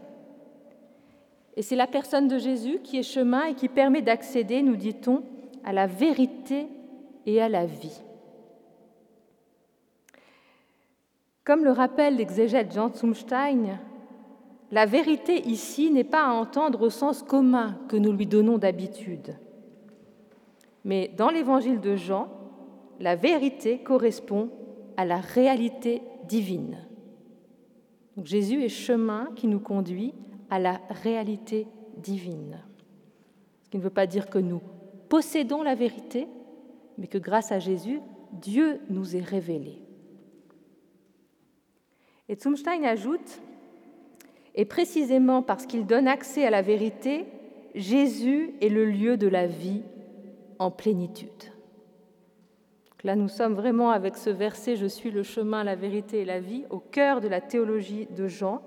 Et 1.57 1.63
c'est 1.63 1.77
la 1.77 1.87
personne 1.87 2.29
de 2.29 2.39
Jésus 2.39 2.79
qui 2.83 2.99
est 2.99 3.03
chemin 3.03 3.45
et 3.45 3.55
qui 3.55 3.69
permet 3.69 4.03
d'accéder, 4.03 4.63
nous 4.63 4.77
dit-on, 4.77 5.23
à 5.65 5.73
la 5.73 5.87
vérité 5.87 6.67
et 7.27 7.41
à 7.41 7.49
la 7.49 7.67
vie. 7.67 8.01
Comme 11.45 11.65
le 11.65 11.73
rappelle 11.73 12.17
l'exégète 12.17 12.73
Jean 12.73 12.93
Zumstein, 12.95 13.79
la 14.71 14.87
vérité 14.87 15.47
ici 15.49 15.91
n'est 15.91 16.05
pas 16.05 16.27
à 16.27 16.33
entendre 16.33 16.83
au 16.83 16.91
sens 16.91 17.23
commun 17.23 17.79
que 17.89 17.97
nous 17.97 18.13
lui 18.13 18.27
donnons 18.27 18.59
d'habitude. 18.59 19.37
Mais 20.85 21.09
dans 21.17 21.29
l'évangile 21.29 21.81
de 21.81 21.97
Jean, 21.97 22.29
la 23.01 23.17
vérité 23.17 23.83
correspond 23.83 24.51
à 24.97 25.05
la 25.05 25.19
réalité 25.19 26.03
divine. 26.29 26.79
Jésus 28.23 28.63
est 28.63 28.69
chemin 28.69 29.29
qui 29.35 29.47
nous 29.47 29.61
conduit 29.61 30.15
à 30.51 30.59
la 30.59 30.81
réalité 31.03 31.67
divine. 31.97 32.63
Ce 33.65 33.71
qui 33.71 33.79
ne 33.79 33.83
veut 33.83 33.91
pas 33.91 34.07
dire 34.07 34.29
que 34.29 34.39
nous 34.39 34.61
possédons 35.09 35.63
la 35.63 35.75
vérité, 35.75 36.29
mais 36.99 37.07
que 37.07 37.19
grâce 37.19 37.51
à 37.51 37.59
Jésus, 37.59 38.01
Dieu 38.33 38.81
nous 38.89 39.17
est 39.17 39.25
révélé. 39.25 39.83
Et 42.29 42.37
Zumstein 42.37 42.85
ajoute, 42.85 43.41
et 44.55 44.65
précisément 44.65 45.43
parce 45.43 45.67
qu'il 45.67 45.87
donne 45.87 46.09
accès 46.09 46.45
à 46.45 46.51
la 46.51 46.63
vérité, 46.63 47.27
Jésus 47.75 48.55
est 48.61 48.69
le 48.69 48.85
lieu 48.85 49.17
de 49.17 49.29
la 49.29 49.47
vie 49.47 49.83
en 50.59 50.71
plénitude. 50.71 51.53
Là, 53.03 53.17
nous 53.17 53.29
sommes 53.29 53.55
vraiment 53.55 53.91
avec 53.91 54.17
ce 54.17 54.29
verset 54.29 54.77
Je 54.77 54.87
suis 54.87 55.11
le 55.11 55.23
chemin, 55.23 55.65
la 55.65 55.77
vérité 55.77 56.21
et 56.21 56.25
la 56.25 56.41
vie 56.41 56.65
au 56.69 56.79
cœur 56.79 57.21
de 57.21 57.29
la 57.29 57.41
théologie 57.41 58.07
de 58.15 58.27
Jean, 58.29 58.61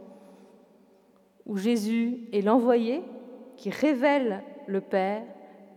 où 1.45 1.57
Jésus 1.57 2.21
est 2.31 2.41
l'envoyé 2.41 3.03
qui 3.57 3.69
révèle 3.69 4.41
le 4.65 4.81
Père 4.81 5.23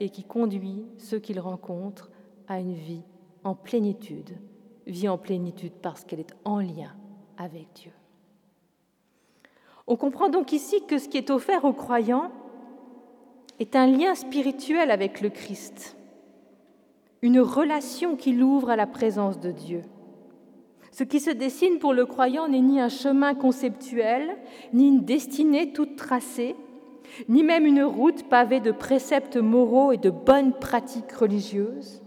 et 0.01 0.09
qui 0.09 0.25
conduit 0.25 0.87
ceux 0.97 1.19
qu'il 1.19 1.41
rencontre 1.41 2.11
à 2.49 2.61
une 2.61 2.75
vie 2.75 3.03
en 3.45 3.55
plénitude. 3.55 4.39
Vie 4.87 5.09
en 5.09 5.19
plénitude 5.19 5.73
parce 5.83 6.05
qu'elle 6.05 6.21
est 6.21 6.35
en 6.45 6.61
lien 6.61 6.95
avec 7.37 7.67
Dieu. 7.75 7.93
On 9.87 9.97
comprend 9.97 10.29
donc 10.29 10.53
ici 10.53 10.83
que 10.87 10.99
ce 10.99 11.09
qui 11.09 11.17
est 11.17 11.31
offert 11.31 11.65
aux 11.65 11.73
croyants 11.73 12.31
est 13.61 13.77
un 13.77 13.87
lien 13.87 14.15
spirituel 14.15 14.91
avec 14.91 15.21
le 15.21 15.31
Christ 15.31 15.97
une 17.23 17.41
relation 17.41 18.15
qui 18.17 18.33
l'ouvre 18.33 18.71
à 18.71 18.77
la 18.77 18.87
présence 18.87 19.41
de 19.41 19.51
Dieu. 19.51 19.83
Ce 20.93 21.05
qui 21.05 21.21
se 21.21 21.31
dessine 21.31 21.79
pour 21.79 21.93
le 21.93 22.07
croyant 22.07 22.49
n'est 22.49 22.61
ni 22.61 22.81
un 22.81 22.89
chemin 22.89 23.35
conceptuel, 23.35 24.37
ni 24.73 24.89
une 24.89 25.05
destinée 25.05 25.73
toute 25.73 25.97
tracée, 25.97 26.57
ni 27.29 27.43
même 27.43 27.67
une 27.67 27.83
route 27.83 28.29
pavée 28.29 28.61
de 28.61 28.71
préceptes 28.71 29.37
moraux 29.37 29.93
et 29.93 29.97
de 29.97 30.11
bonnes 30.11 30.53
pratiques 30.53 31.13
religieuses, 31.13 32.03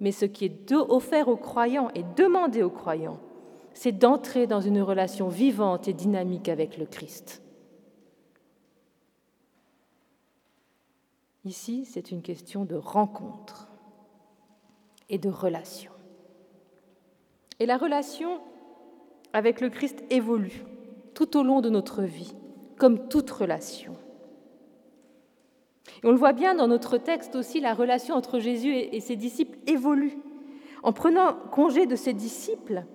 mais 0.00 0.12
ce 0.12 0.24
qui 0.24 0.44
est 0.44 0.72
offert 0.72 1.28
aux 1.28 1.36
croyants 1.36 1.88
et 1.94 2.04
demandé 2.16 2.62
aux 2.62 2.70
croyants, 2.70 3.18
c'est 3.76 3.92
d'entrer 3.92 4.46
dans 4.46 4.62
une 4.62 4.80
relation 4.80 5.28
vivante 5.28 5.86
et 5.86 5.92
dynamique 5.92 6.48
avec 6.48 6.78
le 6.78 6.86
Christ. 6.86 7.42
Ici, 11.44 11.84
c'est 11.84 12.10
une 12.10 12.22
question 12.22 12.64
de 12.64 12.74
rencontre 12.74 13.68
et 15.10 15.18
de 15.18 15.28
relation. 15.28 15.92
Et 17.60 17.66
la 17.66 17.76
relation 17.76 18.40
avec 19.34 19.60
le 19.60 19.68
Christ 19.68 20.02
évolue 20.08 20.64
tout 21.12 21.36
au 21.36 21.42
long 21.42 21.60
de 21.60 21.68
notre 21.68 22.02
vie, 22.02 22.34
comme 22.78 23.08
toute 23.08 23.30
relation. 23.30 23.94
Et 26.02 26.06
on 26.06 26.12
le 26.12 26.16
voit 26.16 26.32
bien 26.32 26.54
dans 26.54 26.66
notre 26.66 26.96
texte 26.96 27.36
aussi, 27.36 27.60
la 27.60 27.74
relation 27.74 28.14
entre 28.14 28.38
Jésus 28.38 28.74
et 28.74 29.00
ses 29.00 29.16
disciples 29.16 29.58
évolue. 29.66 30.16
En 30.82 30.94
prenant 30.94 31.34
congé 31.50 31.84
de 31.84 31.96
ses 31.96 32.14
disciples, 32.14 32.86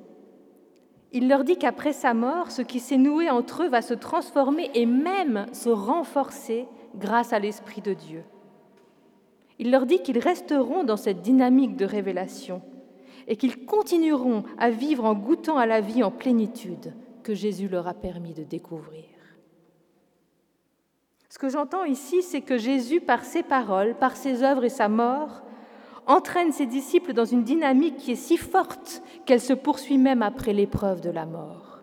il 1.11 1.27
leur 1.27 1.43
dit 1.43 1.57
qu'après 1.57 1.93
sa 1.93 2.13
mort, 2.13 2.51
ce 2.51 2.61
qui 2.61 2.79
s'est 2.79 2.97
noué 2.97 3.29
entre 3.29 3.63
eux 3.63 3.69
va 3.69 3.81
se 3.81 3.93
transformer 3.93 4.71
et 4.73 4.85
même 4.85 5.45
se 5.51 5.69
renforcer 5.69 6.67
grâce 6.95 7.33
à 7.33 7.39
l'Esprit 7.39 7.81
de 7.81 7.93
Dieu. 7.93 8.23
Il 9.59 9.71
leur 9.71 9.85
dit 9.85 10.01
qu'ils 10.01 10.19
resteront 10.19 10.83
dans 10.83 10.97
cette 10.97 11.21
dynamique 11.21 11.75
de 11.75 11.85
révélation 11.85 12.61
et 13.27 13.35
qu'ils 13.35 13.65
continueront 13.65 14.43
à 14.57 14.69
vivre 14.69 15.05
en 15.05 15.13
goûtant 15.13 15.57
à 15.57 15.65
la 15.65 15.81
vie 15.81 16.03
en 16.03 16.11
plénitude 16.11 16.93
que 17.23 17.35
Jésus 17.35 17.67
leur 17.67 17.87
a 17.87 17.93
permis 17.93 18.33
de 18.33 18.43
découvrir. 18.43 19.05
Ce 21.29 21.37
que 21.37 21.49
j'entends 21.49 21.83
ici, 21.83 22.23
c'est 22.23 22.41
que 22.41 22.57
Jésus, 22.57 22.99
par 22.99 23.23
ses 23.23 23.43
paroles, 23.43 23.95
par 23.95 24.15
ses 24.17 24.43
œuvres 24.43 24.65
et 24.65 24.69
sa 24.69 24.89
mort, 24.89 25.43
entraîne 26.07 26.51
ses 26.51 26.65
disciples 26.65 27.13
dans 27.13 27.25
une 27.25 27.43
dynamique 27.43 27.97
qui 27.97 28.11
est 28.11 28.15
si 28.15 28.37
forte 28.37 29.01
qu'elle 29.25 29.41
se 29.41 29.53
poursuit 29.53 29.97
même 29.97 30.21
après 30.21 30.53
l'épreuve 30.53 31.01
de 31.01 31.09
la 31.09 31.25
mort. 31.25 31.81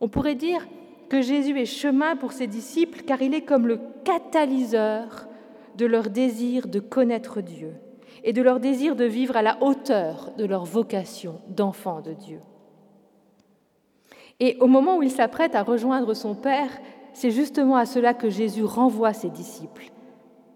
On 0.00 0.08
pourrait 0.08 0.34
dire 0.34 0.66
que 1.08 1.22
Jésus 1.22 1.58
est 1.58 1.66
chemin 1.66 2.16
pour 2.16 2.32
ses 2.32 2.46
disciples 2.46 3.02
car 3.02 3.22
il 3.22 3.34
est 3.34 3.42
comme 3.42 3.66
le 3.66 3.80
catalyseur 4.04 5.28
de 5.76 5.86
leur 5.86 6.10
désir 6.10 6.66
de 6.68 6.80
connaître 6.80 7.40
Dieu 7.40 7.72
et 8.22 8.32
de 8.32 8.42
leur 8.42 8.60
désir 8.60 8.96
de 8.96 9.04
vivre 9.04 9.36
à 9.36 9.42
la 9.42 9.62
hauteur 9.62 10.32
de 10.36 10.44
leur 10.44 10.64
vocation 10.64 11.40
d'enfant 11.48 12.00
de 12.00 12.12
Dieu. 12.12 12.40
Et 14.40 14.56
au 14.60 14.66
moment 14.66 14.98
où 14.98 15.02
il 15.02 15.10
s'apprête 15.10 15.54
à 15.54 15.62
rejoindre 15.62 16.14
son 16.14 16.34
Père, 16.34 16.70
c'est 17.12 17.30
justement 17.30 17.76
à 17.76 17.86
cela 17.86 18.14
que 18.14 18.30
Jésus 18.30 18.64
renvoie 18.64 19.12
ses 19.12 19.30
disciples, 19.30 19.90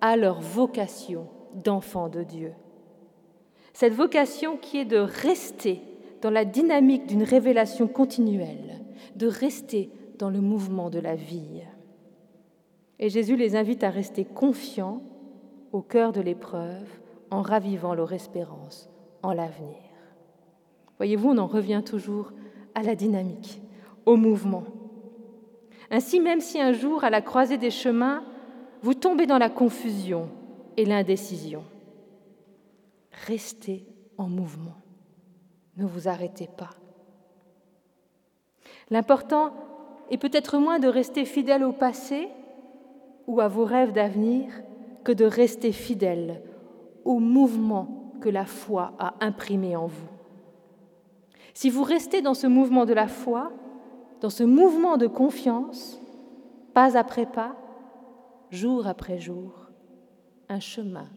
à 0.01 0.17
leur 0.17 0.41
vocation 0.41 1.29
d'enfant 1.55 2.09
de 2.09 2.23
Dieu. 2.23 2.53
Cette 3.73 3.95
vocation 3.95 4.57
qui 4.57 4.79
est 4.79 4.85
de 4.85 4.99
rester 4.99 5.83
dans 6.21 6.31
la 6.31 6.45
dynamique 6.45 7.07
d'une 7.07 7.23
révélation 7.23 7.87
continuelle, 7.87 8.81
de 9.17 9.27
rester 9.27 9.91
dans 10.19 10.31
le 10.31 10.41
mouvement 10.41 10.91
de 10.91 10.99
la 10.99 11.15
vie. 11.15 11.63
Et 12.99 13.09
Jésus 13.09 13.37
les 13.37 13.55
invite 13.55 13.85
à 13.85 13.91
rester 13.91 14.25
confiants 14.25 15.03
au 15.73 15.81
cœur 15.81 16.13
de 16.13 16.21
l'épreuve 16.21 16.89
en 17.31 17.43
ravivant 17.43 17.95
leur 17.95 18.13
espérance 18.13 18.89
en 19.23 19.33
l'avenir. 19.33 19.77
Voyez-vous, 20.97 21.31
on 21.31 21.39
en 21.39 21.47
revient 21.47 21.83
toujours 21.85 22.33
à 22.75 22.83
la 22.83 22.95
dynamique, 22.95 23.61
au 24.07 24.17
mouvement. 24.17 24.65
Ainsi, 25.91 26.21
même 26.21 26.41
si 26.41 26.61
un 26.61 26.73
jour, 26.73 27.05
à 27.05 27.11
la 27.11 27.21
croisée 27.21 27.59
des 27.59 27.71
chemins, 27.71 28.25
vous 28.83 28.95
tombez 28.95 29.27
dans 29.27 29.39
la 29.39 29.51
confusion 29.51 30.29
et 30.79 30.85
l'indécision, 30.85 31.65
restez 33.27 33.85
en 34.17 34.29
mouvement. 34.29 34.77
Ne 35.77 35.85
vous 35.85 36.07
arrêtez 36.07 36.47
pas. 36.47 36.71
L'important 38.89 39.53
est 40.09 40.19
peut-être 40.19 40.57
moins 40.59 40.79
de 40.79 40.87
rester 40.87 41.25
fidèle 41.25 41.65
au 41.65 41.73
passé 41.73 42.29
ou 43.27 43.41
à 43.41 43.49
vos 43.49 43.65
rêves 43.65 43.93
d'avenir 43.93 44.53
que 45.03 45.11
de 45.11 45.25
rester 45.25 45.73
fidèle 45.73 46.43
au 47.05 47.19
mouvement 47.19 48.13
que 48.21 48.29
la 48.29 48.47
foi 48.47 48.93
a 49.01 49.15
imprimé 49.21 49.75
en 49.75 49.89
vous. 49.89 50.09
Si 51.55 51.71
vous 51.71 51.83
restez 51.83 52.23
dans 52.23 52.35
ce 52.35 52.47
mouvement 52.47 52.87
de 52.87 52.95
la 52.95 53.09
foi, 53.09 53.51
dans 54.21 54.31
ce 54.31 54.45
mouvement 54.45 54.97
de 54.97 55.09
confiance, 55.09 56.01
pas 56.73 56.97
après 56.97 57.27
pas, 57.27 57.57
jour 58.51 58.87
après 58.87 59.19
jour, 59.19 59.68
un 60.49 60.61
chemin 60.61 61.09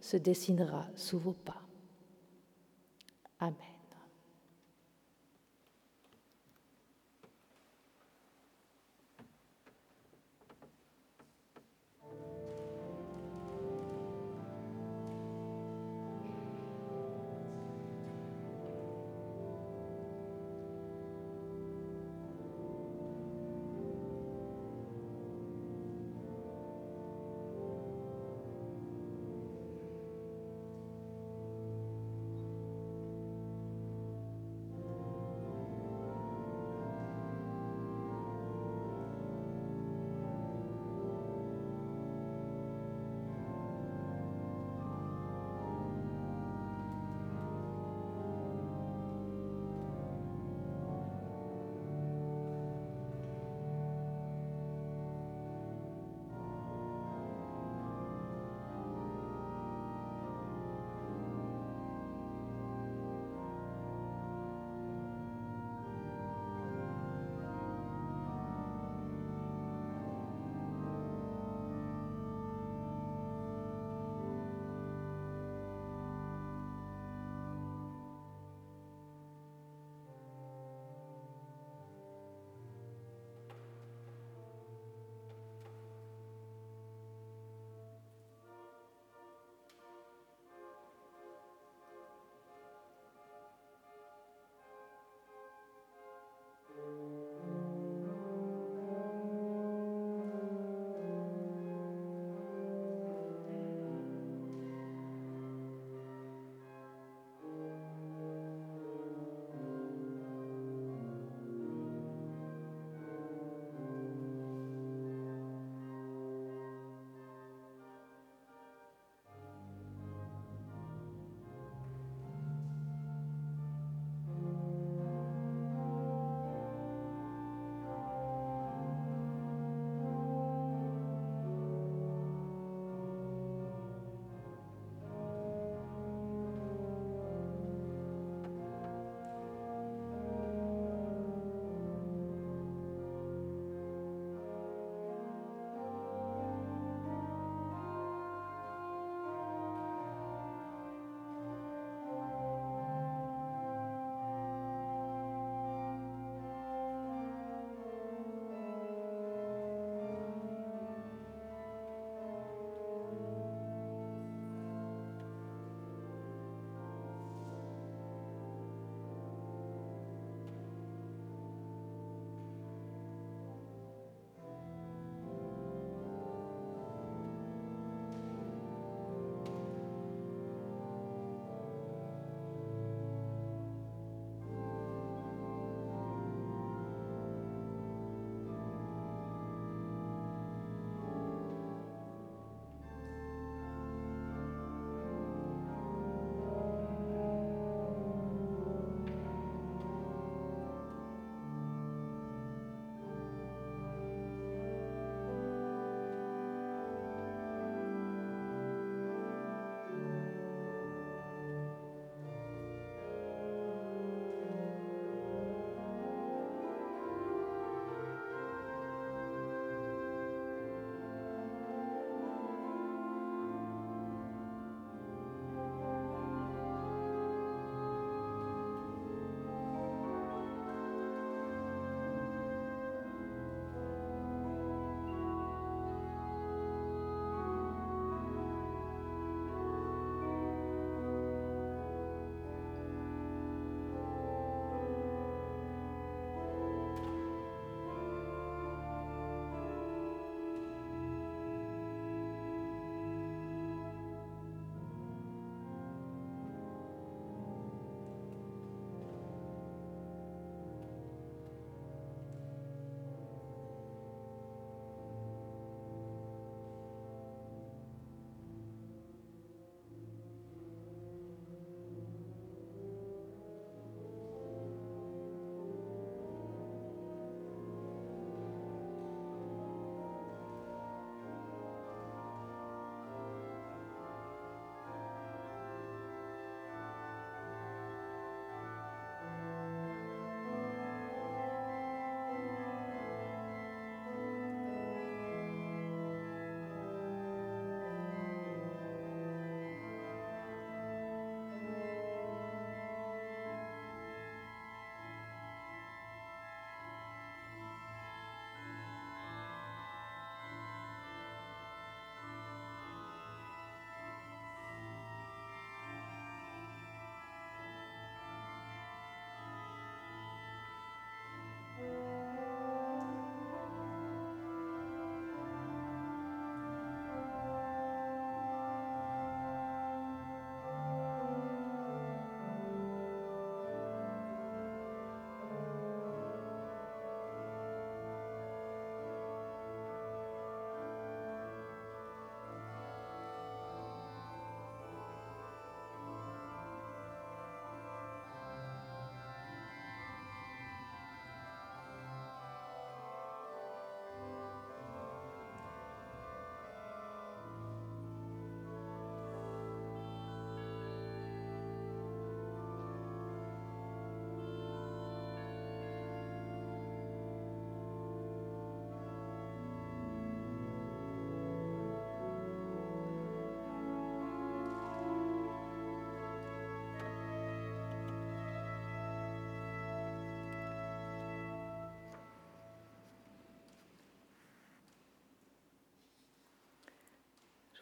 se 0.00 0.16
dessinera 0.16 0.86
sous 0.96 1.18
vos 1.18 1.36
pas. 1.44 1.62
Amen. 3.38 3.71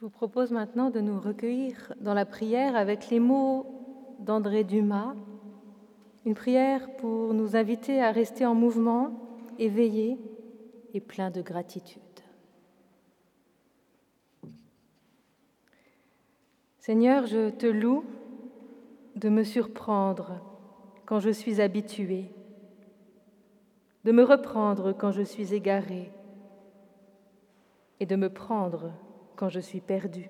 Je 0.01 0.07
vous 0.07 0.11
propose 0.11 0.51
maintenant 0.51 0.89
de 0.89 1.01
nous 1.01 1.21
recueillir 1.21 1.93
dans 2.01 2.15
la 2.15 2.25
prière 2.25 2.75
avec 2.75 3.11
les 3.11 3.21
mots 3.21 3.67
d'André 4.21 4.65
Dumas, 4.65 5.15
une 6.25 6.33
prière 6.33 6.97
pour 6.97 7.35
nous 7.35 7.55
inviter 7.55 8.01
à 8.01 8.11
rester 8.11 8.47
en 8.47 8.55
mouvement, 8.55 9.11
éveillés 9.59 10.17
et 10.95 11.03
plein 11.03 11.31
de 11.31 11.43
gratitude. 11.43 12.01
Seigneur, 16.79 17.27
je 17.27 17.51
te 17.51 17.67
loue 17.67 18.05
de 19.17 19.29
me 19.29 19.45
surprendre 19.45 20.41
quand 21.05 21.21
je 21.21 21.29
suis 21.29 21.61
habitué, 21.61 22.31
de 24.05 24.13
me 24.13 24.23
reprendre 24.23 24.95
quand 24.95 25.13
je 25.13 25.21
suis 25.21 25.53
égaré 25.53 26.11
et 28.01 28.07
de 28.07 28.17
me 28.17 28.31
prendre 28.31 28.93
quand 29.41 29.49
je 29.49 29.61
suis 29.61 29.81
perdu. 29.81 30.29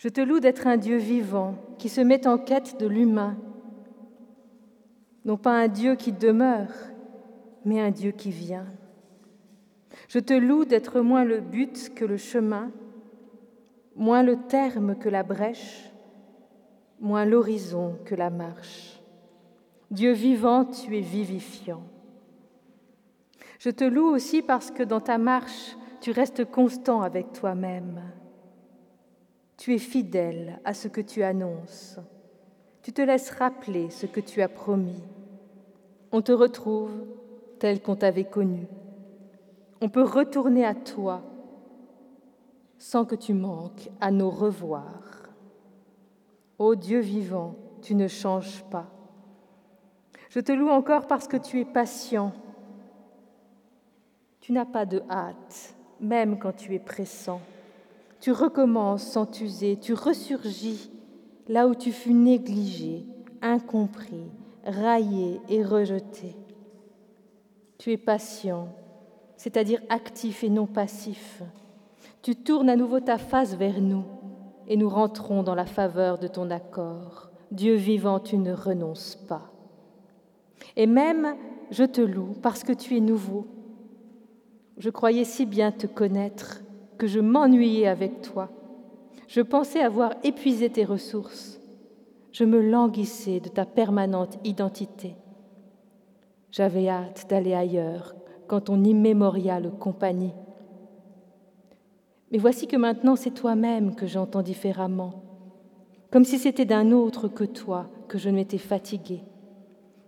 Je 0.00 0.08
te 0.08 0.20
loue 0.20 0.40
d'être 0.40 0.66
un 0.66 0.76
Dieu 0.76 0.96
vivant 0.96 1.54
qui 1.78 1.88
se 1.88 2.00
met 2.00 2.26
en 2.26 2.36
quête 2.36 2.80
de 2.80 2.86
l'humain, 2.88 3.38
non 5.24 5.36
pas 5.36 5.52
un 5.52 5.68
Dieu 5.68 5.94
qui 5.94 6.10
demeure, 6.10 6.72
mais 7.64 7.80
un 7.80 7.92
Dieu 7.92 8.10
qui 8.10 8.32
vient. 8.32 8.66
Je 10.08 10.18
te 10.18 10.32
loue 10.32 10.64
d'être 10.64 11.00
moins 11.00 11.22
le 11.22 11.38
but 11.38 11.94
que 11.94 12.04
le 12.04 12.16
chemin, 12.16 12.72
moins 13.94 14.24
le 14.24 14.34
terme 14.48 14.96
que 14.96 15.08
la 15.08 15.22
brèche, 15.22 15.92
moins 16.98 17.24
l'horizon 17.24 18.00
que 18.04 18.16
la 18.16 18.30
marche. 18.30 19.00
Dieu 19.92 20.10
vivant, 20.10 20.64
tu 20.64 20.98
es 20.98 21.02
vivifiant. 21.02 21.84
Je 23.60 23.70
te 23.70 23.84
loue 23.84 24.08
aussi 24.08 24.42
parce 24.42 24.72
que 24.72 24.82
dans 24.82 25.00
ta 25.00 25.18
marche, 25.18 25.77
tu 26.00 26.10
restes 26.10 26.44
constant 26.44 27.02
avec 27.02 27.32
toi-même. 27.32 28.02
Tu 29.56 29.74
es 29.74 29.78
fidèle 29.78 30.60
à 30.64 30.74
ce 30.74 30.88
que 30.88 31.00
tu 31.00 31.22
annonces. 31.22 31.98
Tu 32.82 32.92
te 32.92 33.02
laisses 33.02 33.30
rappeler 33.30 33.90
ce 33.90 34.06
que 34.06 34.20
tu 34.20 34.40
as 34.40 34.48
promis. 34.48 35.02
On 36.12 36.22
te 36.22 36.32
retrouve 36.32 37.04
tel 37.58 37.82
qu'on 37.82 37.96
t'avait 37.96 38.24
connu. 38.24 38.66
On 39.80 39.88
peut 39.88 40.02
retourner 40.02 40.64
à 40.64 40.74
toi 40.74 41.22
sans 42.78 43.04
que 43.04 43.16
tu 43.16 43.34
manques 43.34 43.90
à 44.00 44.10
nos 44.10 44.30
revoirs. 44.30 45.28
Ô 46.58 46.74
Dieu 46.74 47.00
vivant, 47.00 47.56
tu 47.82 47.94
ne 47.94 48.08
changes 48.08 48.64
pas. 48.70 48.86
Je 50.30 50.40
te 50.40 50.52
loue 50.52 50.68
encore 50.68 51.06
parce 51.06 51.26
que 51.26 51.36
tu 51.36 51.60
es 51.60 51.64
patient. 51.64 52.32
Tu 54.40 54.52
n'as 54.52 54.66
pas 54.66 54.86
de 54.86 55.02
hâte 55.10 55.77
même 56.00 56.38
quand 56.38 56.56
tu 56.56 56.74
es 56.74 56.78
pressant. 56.78 57.40
Tu 58.20 58.32
recommences 58.32 59.04
sans 59.04 59.26
t'user, 59.26 59.76
tu 59.76 59.94
ressurgis 59.94 60.90
là 61.48 61.68
où 61.68 61.74
tu 61.74 61.92
fus 61.92 62.12
négligé, 62.12 63.04
incompris, 63.42 64.30
raillé 64.64 65.40
et 65.48 65.64
rejeté. 65.64 66.34
Tu 67.78 67.92
es 67.92 67.96
patient, 67.96 68.68
c'est-à-dire 69.36 69.80
actif 69.88 70.42
et 70.42 70.50
non 70.50 70.66
passif. 70.66 71.42
Tu 72.22 72.34
tournes 72.34 72.68
à 72.68 72.76
nouveau 72.76 73.00
ta 73.00 73.18
face 73.18 73.54
vers 73.54 73.80
nous 73.80 74.04
et 74.66 74.76
nous 74.76 74.88
rentrons 74.88 75.42
dans 75.42 75.54
la 75.54 75.64
faveur 75.64 76.18
de 76.18 76.26
ton 76.26 76.50
accord. 76.50 77.30
Dieu 77.50 77.74
vivant, 77.74 78.20
tu 78.20 78.36
ne 78.36 78.52
renonces 78.52 79.16
pas. 79.16 79.50
Et 80.76 80.86
même, 80.86 81.34
je 81.70 81.84
te 81.84 82.00
loue 82.00 82.34
parce 82.42 82.64
que 82.64 82.72
tu 82.72 82.96
es 82.96 83.00
nouveau, 83.00 83.46
je 84.78 84.90
croyais 84.90 85.24
si 85.24 85.44
bien 85.44 85.72
te 85.72 85.86
connaître 85.86 86.62
que 86.98 87.06
je 87.06 87.20
m'ennuyais 87.20 87.88
avec 87.88 88.22
toi. 88.22 88.48
Je 89.26 89.40
pensais 89.40 89.80
avoir 89.80 90.14
épuisé 90.22 90.70
tes 90.70 90.84
ressources. 90.84 91.60
Je 92.32 92.44
me 92.44 92.60
languissais 92.60 93.40
de 93.40 93.48
ta 93.48 93.66
permanente 93.66 94.38
identité. 94.44 95.16
J'avais 96.52 96.88
hâte 96.88 97.26
d'aller 97.28 97.54
ailleurs 97.54 98.14
quand 98.46 98.62
ton 98.62 98.84
immémoriale 98.84 99.72
compagnie. 99.78 100.32
Mais 102.30 102.38
voici 102.38 102.66
que 102.66 102.76
maintenant 102.76 103.16
c'est 103.16 103.34
toi-même 103.34 103.94
que 103.94 104.06
j'entends 104.06 104.42
différemment, 104.42 105.22
comme 106.10 106.24
si 106.24 106.38
c'était 106.38 106.64
d'un 106.64 106.92
autre 106.92 107.26
que 107.28 107.44
toi 107.44 107.88
que 108.06 108.18
je 108.18 108.30
m'étais 108.30 108.58
fatiguée, 108.58 109.22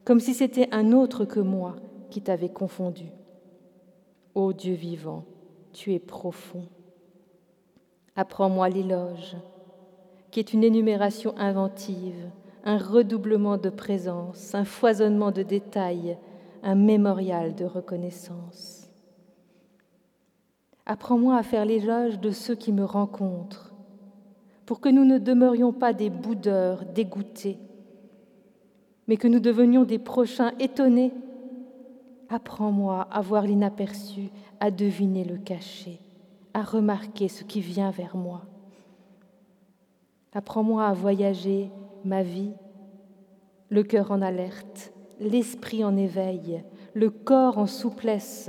comme 0.04 0.20
si 0.20 0.32
c'était 0.32 0.68
un 0.72 0.92
autre 0.92 1.24
que 1.24 1.40
moi 1.40 1.76
qui 2.10 2.22
t'avais 2.22 2.50
confondu. 2.50 3.06
Ô 4.34 4.52
Dieu 4.52 4.74
vivant, 4.74 5.24
tu 5.72 5.92
es 5.92 5.98
profond. 5.98 6.66
Apprends-moi 8.14 8.68
l'éloge, 8.68 9.36
qui 10.30 10.38
est 10.38 10.52
une 10.52 10.62
énumération 10.62 11.34
inventive, 11.36 12.30
un 12.64 12.78
redoublement 12.78 13.56
de 13.56 13.70
présence, 13.70 14.54
un 14.54 14.64
foisonnement 14.64 15.32
de 15.32 15.42
détails, 15.42 16.16
un 16.62 16.76
mémorial 16.76 17.56
de 17.56 17.64
reconnaissance. 17.64 18.88
Apprends-moi 20.86 21.36
à 21.36 21.42
faire 21.42 21.64
l'éloge 21.64 22.20
de 22.20 22.30
ceux 22.30 22.54
qui 22.54 22.72
me 22.72 22.84
rencontrent, 22.84 23.74
pour 24.64 24.80
que 24.80 24.88
nous 24.88 25.04
ne 25.04 25.18
demeurions 25.18 25.72
pas 25.72 25.92
des 25.92 26.10
boudeurs 26.10 26.84
dégoûtés, 26.84 27.58
mais 29.08 29.16
que 29.16 29.26
nous 29.26 29.40
devenions 29.40 29.82
des 29.82 29.98
prochains 29.98 30.52
étonnés 30.60 31.12
Apprends-moi 32.32 33.08
à 33.10 33.20
voir 33.20 33.42
l'inaperçu, 33.42 34.30
à 34.60 34.70
deviner 34.70 35.24
le 35.24 35.36
caché, 35.36 35.98
à 36.54 36.62
remarquer 36.62 37.26
ce 37.26 37.42
qui 37.42 37.60
vient 37.60 37.90
vers 37.90 38.16
moi. 38.16 38.42
Apprends-moi 40.32 40.86
à 40.86 40.92
voyager 40.92 41.72
ma 42.04 42.22
vie, 42.22 42.52
le 43.68 43.82
cœur 43.82 44.12
en 44.12 44.22
alerte, 44.22 44.92
l'esprit 45.18 45.82
en 45.82 45.96
éveil, 45.96 46.62
le 46.94 47.10
corps 47.10 47.58
en 47.58 47.66
souplesse, 47.66 48.48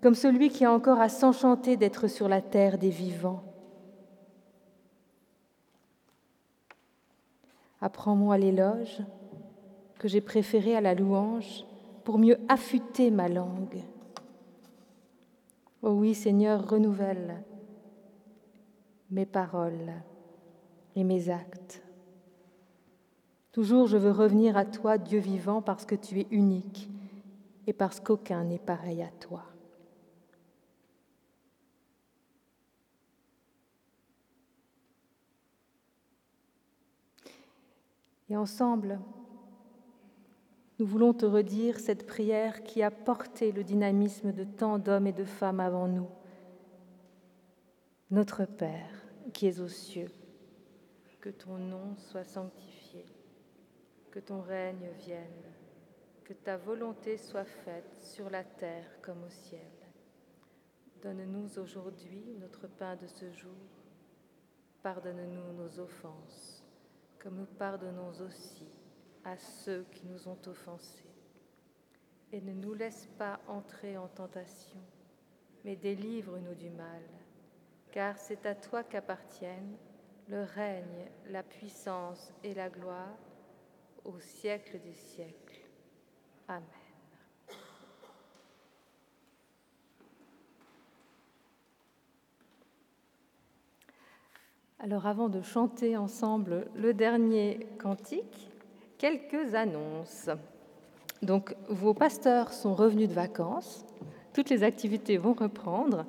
comme 0.00 0.14
celui 0.14 0.48
qui 0.48 0.64
a 0.64 0.72
encore 0.72 1.00
à 1.00 1.10
s'enchanter 1.10 1.76
d'être 1.76 2.08
sur 2.08 2.28
la 2.28 2.40
terre 2.40 2.78
des 2.78 2.88
vivants. 2.88 3.42
Apprends-moi 7.82 8.38
l'éloge 8.38 9.02
que 9.98 10.08
j'ai 10.08 10.22
préféré 10.22 10.74
à 10.74 10.80
la 10.80 10.94
louange 10.94 11.66
pour 12.10 12.18
mieux 12.18 12.40
affûter 12.48 13.12
ma 13.12 13.28
langue. 13.28 13.84
Oh 15.80 15.90
oui, 15.90 16.12
Seigneur, 16.12 16.68
renouvelle 16.68 17.44
mes 19.12 19.26
paroles 19.26 19.92
et 20.96 21.04
mes 21.04 21.28
actes. 21.30 21.84
Toujours 23.52 23.86
je 23.86 23.96
veux 23.96 24.10
revenir 24.10 24.56
à 24.56 24.64
toi, 24.64 24.98
Dieu 24.98 25.20
vivant, 25.20 25.62
parce 25.62 25.84
que 25.84 25.94
tu 25.94 26.18
es 26.18 26.26
unique 26.32 26.90
et 27.68 27.72
parce 27.72 28.00
qu'aucun 28.00 28.42
n'est 28.42 28.58
pareil 28.58 29.04
à 29.04 29.10
toi. 29.20 29.44
Et 38.28 38.36
ensemble, 38.36 38.98
nous 40.80 40.86
voulons 40.86 41.12
te 41.12 41.26
redire 41.26 41.78
cette 41.78 42.06
prière 42.06 42.62
qui 42.62 42.82
a 42.82 42.90
porté 42.90 43.52
le 43.52 43.62
dynamisme 43.62 44.32
de 44.32 44.44
tant 44.44 44.78
d'hommes 44.78 45.06
et 45.06 45.12
de 45.12 45.26
femmes 45.26 45.60
avant 45.60 45.86
nous. 45.86 46.08
Notre 48.10 48.46
Père, 48.46 49.04
qui 49.34 49.46
es 49.46 49.60
aux 49.60 49.68
cieux, 49.68 50.10
que 51.20 51.28
ton 51.28 51.58
nom 51.58 51.94
soit 51.98 52.24
sanctifié, 52.24 53.04
que 54.10 54.20
ton 54.20 54.40
règne 54.40 54.88
vienne, 54.98 55.52
que 56.24 56.32
ta 56.32 56.56
volonté 56.56 57.18
soit 57.18 57.44
faite 57.44 57.98
sur 58.00 58.30
la 58.30 58.42
terre 58.42 59.02
comme 59.02 59.22
au 59.22 59.28
ciel. 59.28 59.60
Donne-nous 61.02 61.58
aujourd'hui 61.58 62.24
notre 62.40 62.68
pain 62.68 62.96
de 62.96 63.06
ce 63.06 63.30
jour. 63.32 63.50
Pardonne-nous 64.82 65.62
nos 65.62 65.78
offenses, 65.78 66.64
comme 67.18 67.36
nous 67.36 67.58
pardonnons 67.58 68.12
aussi 68.24 68.79
à 69.24 69.36
ceux 69.36 69.84
qui 69.92 70.06
nous 70.06 70.28
ont 70.28 70.38
offensés. 70.46 71.14
Et 72.32 72.40
ne 72.40 72.52
nous 72.52 72.74
laisse 72.74 73.08
pas 73.18 73.40
entrer 73.48 73.96
en 73.96 74.08
tentation, 74.08 74.78
mais 75.64 75.76
délivre-nous 75.76 76.54
du 76.54 76.70
mal, 76.70 77.02
car 77.90 78.16
c'est 78.16 78.46
à 78.46 78.54
toi 78.54 78.84
qu'appartiennent 78.84 79.76
le 80.28 80.44
règne, 80.44 81.10
la 81.28 81.42
puissance 81.42 82.32
et 82.44 82.54
la 82.54 82.70
gloire 82.70 83.16
au 84.04 84.18
siècle 84.20 84.80
des 84.80 84.94
siècles. 84.94 85.60
Amen. 86.46 86.64
Alors 94.82 95.06
avant 95.06 95.28
de 95.28 95.42
chanter 95.42 95.96
ensemble 95.96 96.66
le 96.74 96.94
dernier 96.94 97.66
cantique, 97.78 98.49
quelques 99.00 99.54
annonces. 99.54 100.28
Donc, 101.22 101.54
vos 101.68 101.94
pasteurs 101.94 102.52
sont 102.52 102.74
revenus 102.74 103.08
de 103.08 103.14
vacances, 103.14 103.84
toutes 104.34 104.50
les 104.50 104.62
activités 104.62 105.16
vont 105.16 105.32
reprendre. 105.32 106.04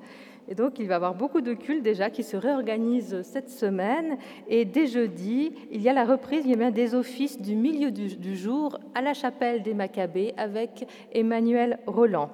Et 0.50 0.56
donc, 0.56 0.78
il 0.80 0.88
va 0.88 0.96
y 0.96 0.98
avoir 0.98 1.16
beaucoup 1.16 1.40
de 1.40 1.54
cultes 1.54 1.84
déjà 1.84 2.10
qui 2.10 2.24
se 2.24 2.36
réorganisent 2.36 3.22
cette 3.22 3.50
semaine. 3.50 4.18
Et 4.50 4.66
dès 4.66 4.88
jeudi, 4.88 5.54
il 5.72 5.82
y 5.82 5.88
a 5.88 5.94
la 5.94 6.04
reprise 6.04 6.44
il 6.46 6.60
y 6.60 6.64
a 6.64 6.72
des 6.72 6.94
offices 6.94 7.40
du 7.40 7.56
milieu 7.56 7.92
du, 7.92 8.18
du 8.18 8.36
jour 8.36 8.78
à 8.94 9.02
la 9.02 9.14
chapelle 9.14 9.64
des 9.64 9.74
Maccabées 9.74 10.34
avec 10.36 10.86
Emmanuel 11.14 11.80
Roland. 11.88 12.30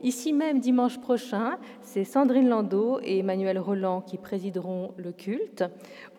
Ici 0.00 0.32
même, 0.32 0.60
dimanche 0.60 0.98
prochain, 1.00 1.58
c'est 1.82 2.04
Sandrine 2.04 2.48
Landau 2.48 3.00
et 3.02 3.18
Emmanuel 3.18 3.58
Roland 3.58 4.00
qui 4.00 4.16
présideront 4.16 4.92
le 4.96 5.10
culte. 5.10 5.64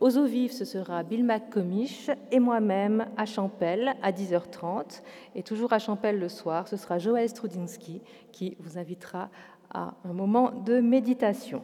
Aux 0.01 0.17
eaux 0.17 0.25
vives, 0.25 0.51
ce 0.51 0.65
sera 0.65 1.01
Bill 1.03 1.23
McComish 1.23 2.09
et 2.30 2.39
moi-même 2.39 3.05
à 3.15 3.25
Champel 3.25 3.93
à 4.01 4.11
10h30. 4.11 5.01
Et 5.36 5.43
toujours 5.43 5.71
à 5.71 5.80
Champel 5.80 6.19
le 6.19 6.27
soir, 6.27 6.67
ce 6.67 6.75
sera 6.75 6.97
Joël 6.97 7.30
Strudinski 7.30 8.01
qui 8.34 8.57
vous 8.59 8.77
invitera 8.77 9.30
à 9.73 9.93
un 10.03 10.11
moment 10.11 10.51
de 10.51 10.82
méditation. 10.82 11.63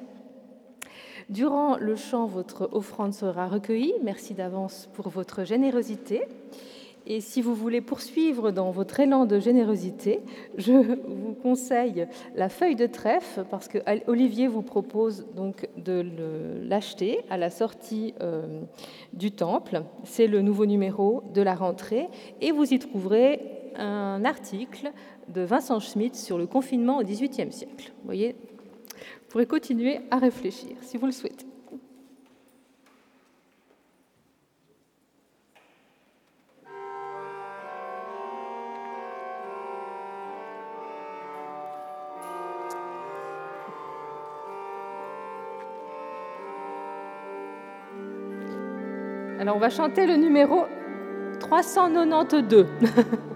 Durant 1.28 1.76
le 1.76 1.97
chant, 1.97 2.28
votre 2.28 2.70
offrande 2.72 3.13
sera 3.13 3.47
recueillie. 3.47 3.93
Merci 4.03 4.36
d'avance 4.36 4.88
pour 4.93 5.09
votre 5.09 5.43
générosité. 5.43 6.22
Et 7.08 7.22
si 7.22 7.41
vous 7.41 7.53
voulez 7.53 7.82
poursuivre 7.82 8.51
dans 8.51 8.72
votre 8.72 8.99
élan 8.99 9.26
de 9.26 9.39
générosité, 9.39 10.22
je 10.58 10.72
vous 10.72 11.34
conseille 11.34 12.08
la 12.36 12.49
feuille 12.49 12.76
de 12.76 12.88
trèfle 12.88 13.45
parce 13.49 13.68
que 13.68 13.78
Olivier 14.08 14.47
vous 14.47 14.64
propose 14.64 15.28
donc 15.36 15.70
de 15.78 16.03
l'acheter 16.68 17.20
à 17.30 17.38
la 17.38 17.49
sortie 17.49 18.16
euh, 18.22 18.62
du 19.14 19.32
temple. 19.32 19.84
C'est 20.03 20.28
le 20.28 20.41
nouveau 20.41 20.66
numéro 20.66 21.24
de 21.34 21.41
la 21.41 21.53
rentrée 21.53 22.08
et 22.41 22.51
vous 22.51 22.74
y 22.74 22.80
trouverez 22.80 23.39
un 23.76 24.26
article 24.26 24.91
de 25.28 25.41
Vincent 25.41 25.80
Schmitt 25.80 26.16
sur 26.16 26.38
le 26.38 26.47
confinement 26.47 26.97
au 26.97 27.03
XVIIIe 27.03 27.51
siècle. 27.51 27.91
Vous 27.99 28.06
voyez, 28.06 28.34
vous 28.34 29.30
pourrez 29.30 29.45
continuer 29.45 29.99
à 30.10 30.18
réfléchir 30.18 30.72
si 30.82 30.97
vous 30.97 31.06
le 31.06 31.12
souhaitez. 31.12 31.45
On 49.56 49.58
va 49.58 49.70
chanter 49.70 50.06
le 50.06 50.18
numéro 50.18 50.66
392. 51.39 52.68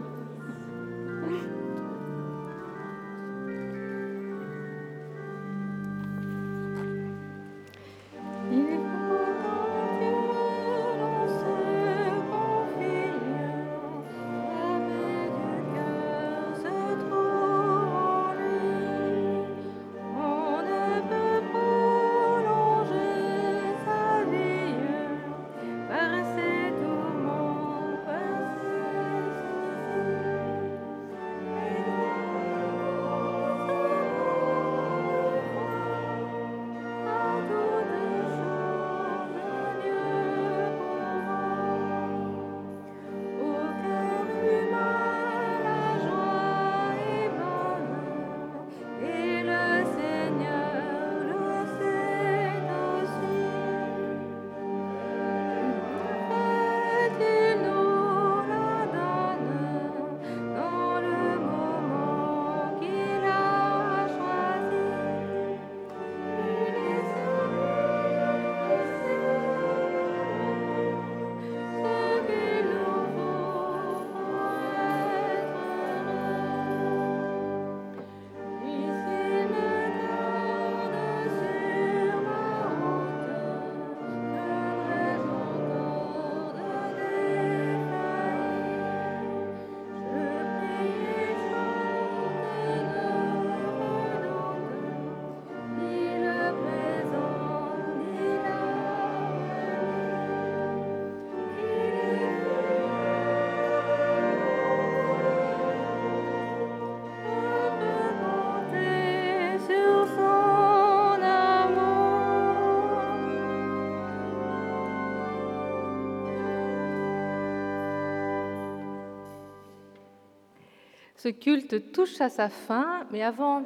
Ce 121.19 121.27
culte 121.27 121.91
touche 121.91 122.21
à 122.21 122.29
sa 122.29 122.47
fin, 122.47 123.05
mais 123.11 123.23
avant 123.23 123.63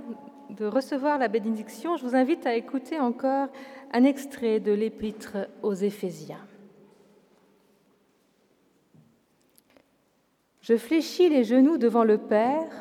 de 0.49 0.65
recevoir 0.65 1.19
la 1.19 1.27
bénédiction, 1.27 1.97
je 1.97 2.03
vous 2.03 2.15
invite 2.15 2.47
à 2.47 2.55
écouter 2.55 2.99
encore 2.99 3.47
un 3.91 4.03
extrait 4.05 4.59
de 4.59 4.71
l'épître 4.71 5.37
aux 5.61 5.75
Éphésiens. 5.75 6.47
Je 10.61 10.75
fléchis 10.75 11.29
les 11.29 11.43
genoux 11.43 11.77
devant 11.77 12.03
le 12.03 12.17
Père, 12.17 12.71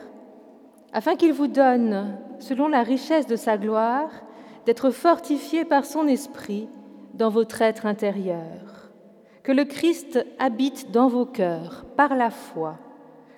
afin 0.95 1.17
qu'il 1.17 1.35
vous 1.35 1.49
donne, 1.49 2.19
selon 2.39 2.67
la 2.67 2.83
richesse 2.83 3.27
de 3.27 3.37
sa 3.37 3.59
gloire, 3.59 4.11
d'être 4.65 4.89
fortifié 4.89 5.67
par 5.67 5.85
son 5.85 6.07
esprit 6.07 6.67
dans 7.13 7.29
votre 7.29 7.61
être 7.61 7.85
intérieur, 7.85 8.91
que 9.43 9.53
le 9.53 9.67
Christ 9.67 10.25
habite 10.39 10.91
dans 10.93 11.09
vos 11.09 11.27
cœurs 11.27 11.85
par 11.95 12.17
la 12.17 12.31
foi 12.31 12.79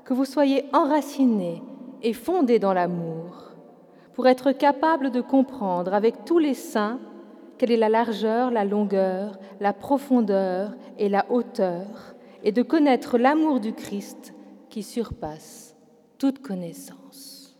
que 0.04 0.14
vous 0.14 0.24
soyez 0.24 0.64
enracinés 0.72 1.62
et 2.02 2.12
fondés 2.12 2.58
dans 2.58 2.74
l'amour, 2.74 3.52
pour 4.12 4.28
être 4.28 4.52
capables 4.52 5.10
de 5.10 5.20
comprendre 5.20 5.94
avec 5.94 6.24
tous 6.24 6.38
les 6.38 6.54
saints 6.54 7.00
quelle 7.58 7.70
est 7.70 7.76
la 7.76 7.88
largeur, 7.88 8.50
la 8.50 8.64
longueur, 8.64 9.38
la 9.60 9.72
profondeur 9.72 10.74
et 10.98 11.08
la 11.08 11.24
hauteur, 11.30 12.14
et 12.42 12.52
de 12.52 12.62
connaître 12.62 13.16
l'amour 13.16 13.60
du 13.60 13.72
Christ 13.72 14.34
qui 14.68 14.82
surpasse 14.82 15.76
toute 16.18 16.40
connaissance. 16.42 17.56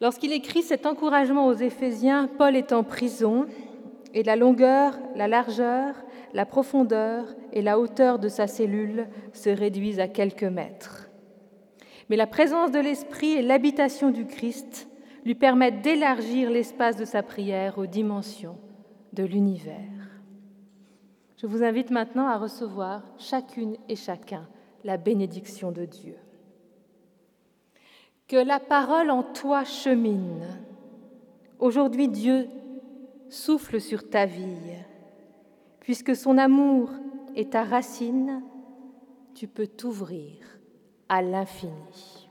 Lorsqu'il 0.00 0.32
écrit 0.32 0.62
cet 0.62 0.84
encouragement 0.84 1.46
aux 1.46 1.54
Éphésiens, 1.54 2.28
Paul 2.38 2.54
est 2.54 2.72
en 2.72 2.84
prison 2.84 3.46
et 4.16 4.24
la 4.24 4.34
longueur, 4.34 4.98
la 5.14 5.28
largeur 5.28 5.94
la 6.36 6.44
profondeur 6.44 7.34
et 7.52 7.62
la 7.62 7.78
hauteur 7.78 8.18
de 8.18 8.28
sa 8.28 8.46
cellule 8.46 9.08
se 9.32 9.48
réduisent 9.48 10.00
à 10.00 10.06
quelques 10.06 10.44
mètres. 10.44 11.08
Mais 12.10 12.16
la 12.16 12.26
présence 12.26 12.70
de 12.70 12.78
l'Esprit 12.78 13.32
et 13.32 13.42
l'habitation 13.42 14.10
du 14.10 14.26
Christ 14.26 14.86
lui 15.24 15.34
permettent 15.34 15.80
d'élargir 15.80 16.50
l'espace 16.50 16.96
de 16.96 17.06
sa 17.06 17.22
prière 17.22 17.78
aux 17.78 17.86
dimensions 17.86 18.58
de 19.14 19.24
l'univers. 19.24 20.20
Je 21.38 21.46
vous 21.46 21.62
invite 21.62 21.90
maintenant 21.90 22.28
à 22.28 22.36
recevoir 22.36 23.02
chacune 23.16 23.78
et 23.88 23.96
chacun 23.96 24.46
la 24.84 24.98
bénédiction 24.98 25.72
de 25.72 25.86
Dieu. 25.86 26.16
Que 28.28 28.36
la 28.36 28.60
parole 28.60 29.10
en 29.10 29.22
toi 29.22 29.64
chemine. 29.64 30.46
Aujourd'hui, 31.58 32.08
Dieu 32.08 32.46
souffle 33.28 33.80
sur 33.80 34.08
ta 34.08 34.26
vie 34.26 34.76
Puisque 35.80 36.16
son 36.16 36.36
amour 36.36 36.90
est 37.36 37.52
ta 37.52 37.62
racine, 37.62 38.42
tu 39.34 39.46
peux 39.46 39.66
t'ouvrir 39.66 40.38
à 41.08 41.22
l'infini. 41.22 42.28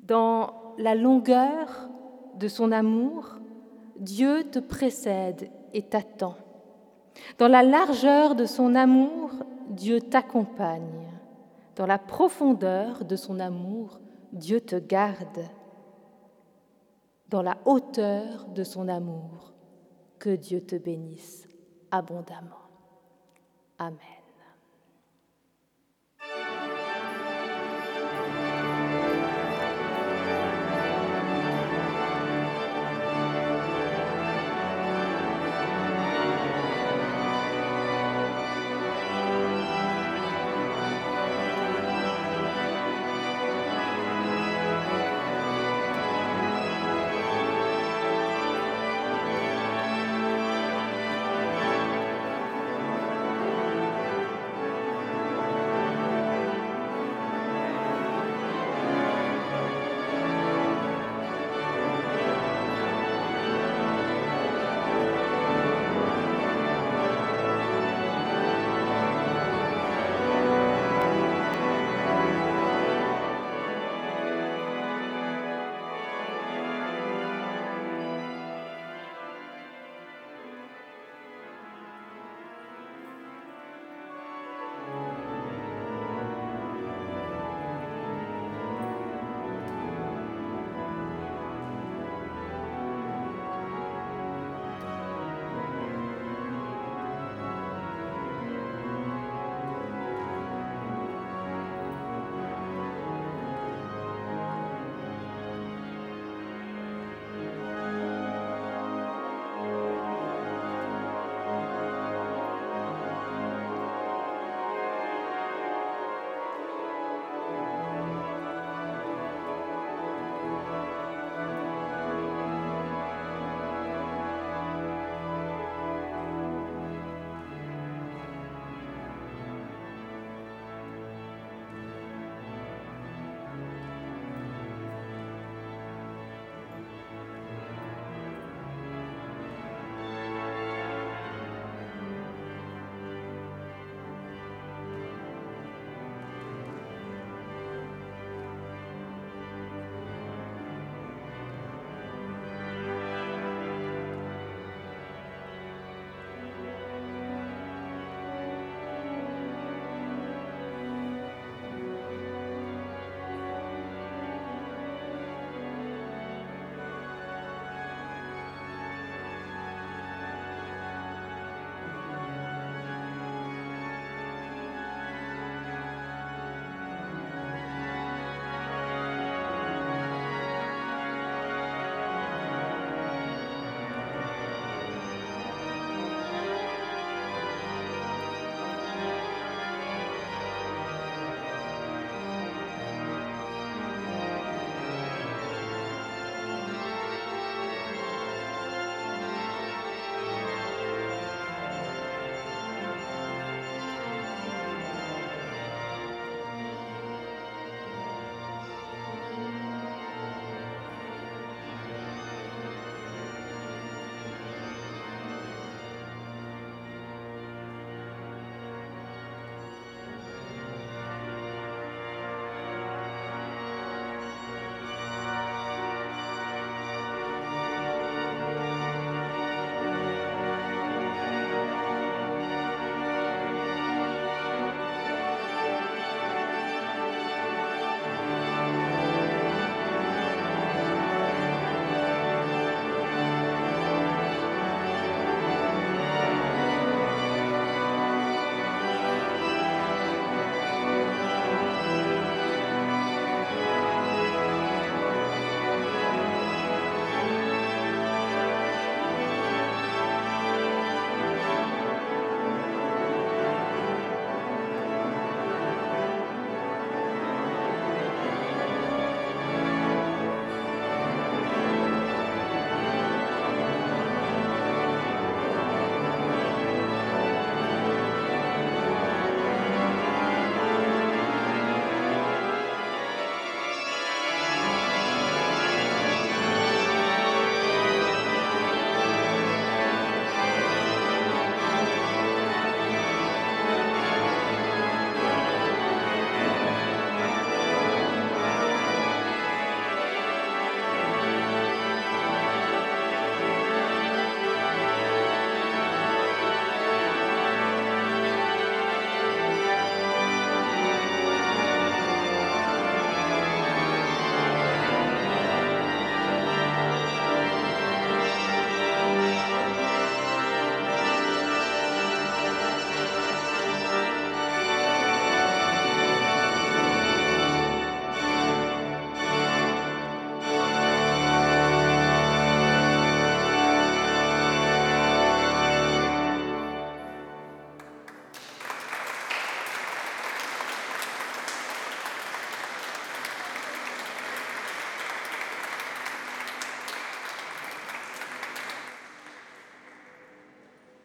Dans 0.00 0.74
la 0.76 0.94
longueur 0.94 1.88
de 2.36 2.48
son 2.48 2.72
amour, 2.72 3.36
Dieu 3.96 4.44
te 4.50 4.58
précède 4.58 5.50
et 5.72 5.82
t'attend. 5.82 6.36
Dans 7.38 7.48
la 7.48 7.62
largeur 7.62 8.34
de 8.34 8.44
son 8.44 8.74
amour, 8.74 9.30
Dieu 9.68 10.00
t'accompagne. 10.00 11.08
Dans 11.76 11.86
la 11.86 11.98
profondeur 11.98 13.04
de 13.04 13.16
son 13.16 13.40
amour, 13.40 14.00
Dieu 14.32 14.60
te 14.60 14.76
garde. 14.76 15.46
Dans 17.30 17.42
la 17.42 17.58
hauteur 17.64 18.46
de 18.48 18.64
son 18.64 18.88
amour, 18.88 19.52
que 20.18 20.34
Dieu 20.34 20.60
te 20.66 20.74
bénisse 20.74 21.46
abondamment. 21.92 22.68
Amen. 23.78 24.19